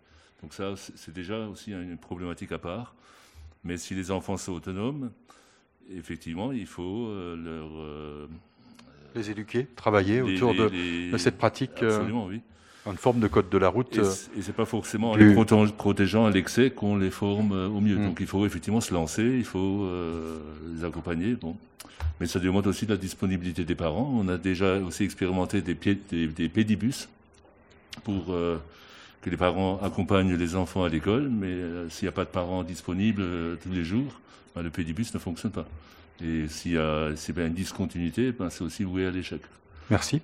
[0.42, 2.94] Donc ça, c'est déjà aussi une problématique à part.
[3.64, 5.11] Mais si les enfants sont autonomes,
[5.90, 8.28] effectivement, il faut leur
[9.14, 10.70] les éduquer, travailler autour de,
[11.18, 11.82] cette pratique.
[11.82, 12.40] Euh, Absolument, oui.
[12.86, 13.96] Une forme de code de la route.
[13.96, 15.34] Et euh, c'est pas forcément en les
[15.76, 17.96] protégeant à l'excès qu'on les forme euh, au mieux.
[17.96, 18.07] Mm.
[18.07, 19.88] Donc il faut effectivement se lancer, il faut
[20.74, 21.34] les accompagner.
[21.34, 21.57] Bon.
[22.20, 24.11] Mais ça demande aussi de la disponibilité des parents.
[24.14, 27.09] On a déjà aussi expérimenté des, des, pédibus
[28.04, 31.28] pour que les parents accompagnent les enfants à l'école.
[31.28, 31.57] Mais
[31.90, 33.24] s'il n'y a pas de parents disponibles
[33.62, 34.20] tous les jours,
[34.54, 35.66] ben, le pédibus ne fonctionne pas.
[36.23, 39.41] Et s'il y a une discontinuité, ben c'est aussi voué à l'échec.
[39.91, 40.23] Merci.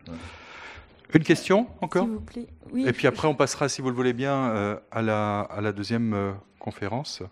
[1.14, 2.47] Une question encore S'il vous plaît.
[2.72, 5.61] Oui, Et puis après, on passera, si vous le voulez bien, euh, à, la, à
[5.61, 7.22] la deuxième euh, conférence.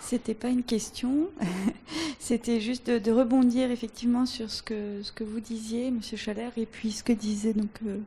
[0.00, 1.28] C'était pas une question,
[2.18, 6.64] c'était juste de, rebondir effectivement sur ce que, ce que vous disiez, Monsieur Chalère, et
[6.64, 7.98] puis ce que disait donc euh,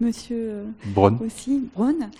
[0.00, 1.18] Monsieur Braun.
[1.20, 2.10] aussi Braun,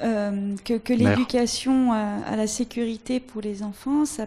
[0.00, 4.26] que, que l'éducation à, à, la sécurité pour les enfants, ça,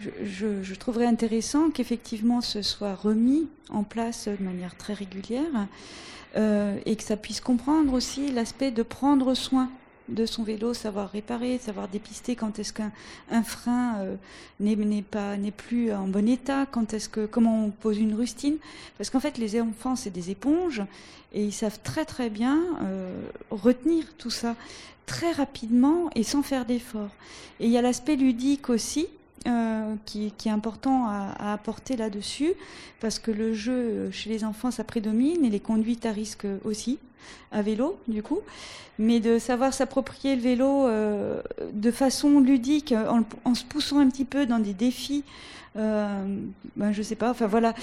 [0.00, 5.66] je, trouverais intéressant qu'effectivement ce soit remis en place de manière très régulière
[6.36, 9.70] euh, et que ça puisse comprendre aussi l'aspect de prendre soin
[10.08, 14.14] de son vélo, savoir réparer, savoir dépister quand est-ce qu'un frein euh,
[14.58, 18.56] n'est pas n'est plus en bon état, quand est-ce que comment on pose une rustine,
[18.96, 20.82] parce qu'en fait les enfants c'est des éponges
[21.34, 23.20] et ils savent très très bien euh,
[23.50, 24.56] retenir tout ça
[25.04, 27.10] très rapidement et sans faire d'effort.
[27.60, 29.08] Et il y a l'aspect ludique aussi
[29.46, 32.54] euh, qui, est important à, apporter là-dessus,
[33.00, 36.46] parce que le jeu euh, chez les enfants, ça prédomine, et les conduites à risque
[36.64, 36.98] aussi,
[37.52, 38.40] à vélo, du coup.
[38.98, 41.40] Mais de savoir s'approprier le vélo euh,
[41.72, 42.92] de façon ludique,
[43.44, 45.24] en, se poussant un petit peu dans des défis
[45.76, 46.24] euh,
[46.76, 47.30] ben, je sais pas.
[47.30, 47.74] Enfin voilà,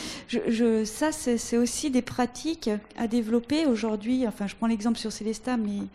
[0.86, 4.28] ça c'est aussi des pratiques à développer aujourd'hui.
[4.28, 5.88] Enfin, je prends l'exemple sur Célestat, mais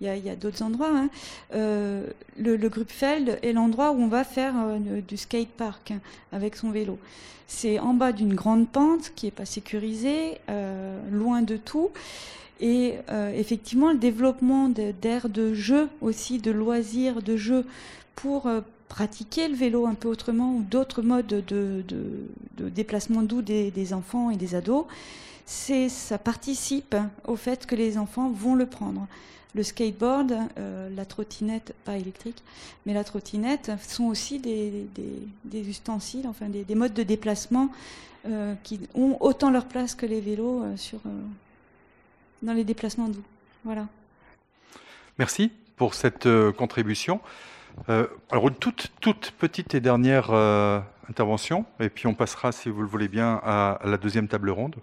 [0.00, 0.92] il y a, d'autres endroits.
[0.92, 1.08] Hein.
[1.54, 2.06] Euh,
[2.38, 6.00] le, le Grupfeld est l'endroit où on va faire euh, du skate park hein,
[6.32, 6.98] avec son vélo.
[7.46, 11.90] C'est en bas d'une grande pente qui est pas sécurisée, euh, loin de tout.
[12.60, 12.94] Et
[13.34, 17.64] effectivement, le développement d'aires de, de jeu aussi, de loisirs, de jeux
[18.14, 18.48] pour
[18.88, 21.84] pratiquer le vélo un peu autrement ou d'autres modes de,
[22.70, 24.84] déplacement doux des, enfants et des ados,
[25.44, 26.96] c'est ça participe
[27.26, 29.06] au fait que les enfants vont le prendre.
[29.54, 32.42] Le skateboard, euh, la trottinette, pas électrique,
[32.84, 34.86] mais la trottinette sont aussi des,
[35.54, 37.70] ustensiles, enfin des, modes de déplacement
[38.26, 41.00] euh, qui ont autant leur place que les vélos euh, sur,
[42.42, 43.24] dans les déplacements doux.
[43.64, 43.86] Voilà.
[45.18, 47.20] Merci pour cette contribution.
[47.88, 52.68] Euh, alors, une toute, toute, petite et dernière euh, intervention, et puis on passera, si
[52.68, 54.76] vous le voulez bien, à, la deuxième table ronde,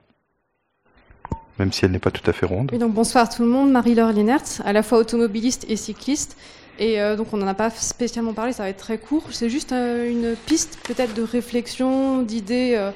[1.60, 2.72] même si elle n'est pas tout à fait ronde.
[2.72, 6.38] donc, bonsoir tout le monde, Marie-Laure Lienert, à la fois automobiliste et cycliste.
[6.80, 9.26] Et euh, donc, on n'en a pas spécialement parlé, ça va être très court.
[9.32, 12.92] C'est juste une piste, peut-être, de réflexion, d'idées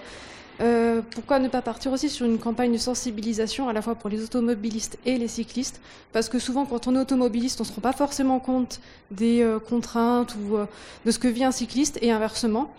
[0.59, 4.09] euh, pourquoi ne pas partir aussi sur une campagne de sensibilisation à la fois pour
[4.09, 5.79] les automobilistes et les cyclistes?
[6.13, 8.79] Parce que souvent, quand on est automobiliste, on ne se rend pas forcément compte
[9.11, 10.65] des euh, contraintes ou euh,
[11.05, 12.71] de ce que vit un cycliste et inversement.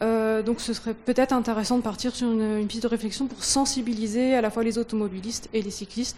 [0.00, 4.40] donc ce serait peut-être intéressant de partir sur une, piste de réflexion pour sensibiliser à
[4.40, 6.16] la fois les automobilistes et les cyclistes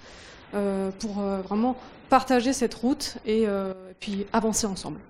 [1.01, 1.17] pour
[1.49, 1.77] vraiment
[2.09, 3.45] partager cette route et
[4.01, 5.01] puis avancer ensemble.